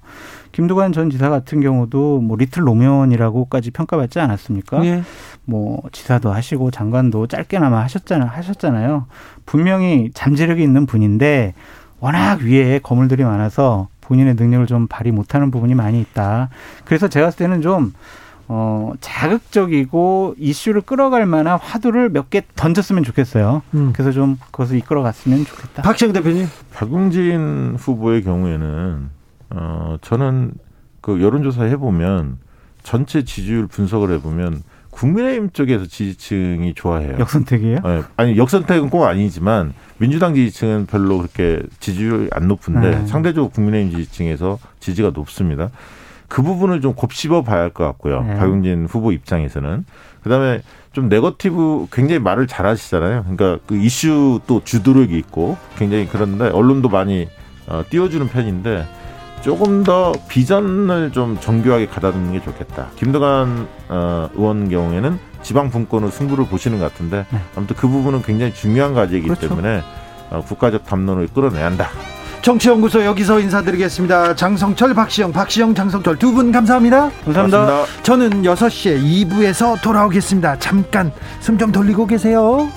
[0.53, 4.86] 김두관 전 지사 같은 경우도 뭐 리틀 노무현이라고까지 평가받지 않았습니까?
[4.86, 5.03] 예.
[5.43, 9.07] 뭐 지사도 하시고 장관도 짧게나마 하셨잖아 하셨잖아요.
[9.45, 11.55] 분명히 잠재력이 있는 분인데
[11.99, 16.47] 워낙 위에 거물들이 많아서 본인의 능력을 좀 발휘 못하는 부분이 많이 있다.
[16.86, 17.91] 그래서 제가 봤을 때는 좀
[18.48, 23.62] 어, 자극적이고 이슈를 끌어갈 만한 화두를 몇 개 던졌으면 좋겠어요.
[23.74, 23.91] 음.
[23.94, 25.82] 그래서 좀 그것을 이끌어갔으면 좋겠다.
[25.84, 26.48] 박시영 대표님.
[26.74, 29.10] 박용진 후보의 경우에는
[29.52, 30.54] 어, 저는
[31.02, 32.38] 그 여론조사 해보면
[32.82, 37.18] 전체 지지율 분석을 해보면 국민의힘 쪽에서 지지층이 좋아해요.
[37.20, 37.80] 역선택이에요?
[37.84, 38.04] 네.
[38.16, 43.08] 아니 역선택은 꼭 아니지만 민주당 지지층은 별로 그렇게 지지율이 안 높은데 네.
[43.08, 45.70] 상대적으로 국민의힘 지지층에서 지지가 높습니다.
[46.28, 48.21] 그 부분을 좀 곱씹어 봐야 할 것 같고요.
[48.24, 48.36] 네.
[48.36, 49.86] 박용진 후보 입장에서는.
[50.24, 50.61] 그다음에
[50.93, 53.26] 좀 네거티브 굉장히 말을 잘 하시잖아요.
[53.30, 57.28] 그러니까 그 이슈 또 주도력이 있고 굉장히 그런데 언론도 많이
[57.67, 58.88] 어, 띄워주는 편인데
[59.41, 62.88] 조금 더 비전을 좀 정교하게 가다듬는 게 좋겠다.
[62.95, 67.39] 김덕관 어, 의원 경우에는 지방 분권으로 승부를 보시는 것 같은데 네.
[67.55, 69.49] 아무튼 그 부분은 굉장히 중요한 과제이기 그렇죠.
[69.49, 69.82] 때문에
[70.30, 71.89] 어, 국가적 담론을 끌어내야 한다.
[72.44, 74.36] 정치연구소 여기서 인사드리겠습니다.
[74.36, 77.10] 장성철, 박시영, 박시영, 장성철 두 분 감사합니다.
[77.24, 77.58] 감사합니다.
[77.58, 78.04] 감사합니다.
[78.04, 80.60] 저는 6시에 2부에서 돌아오겠습니다.
[80.60, 82.68] 잠깐 숨 좀 돌리고 계세요.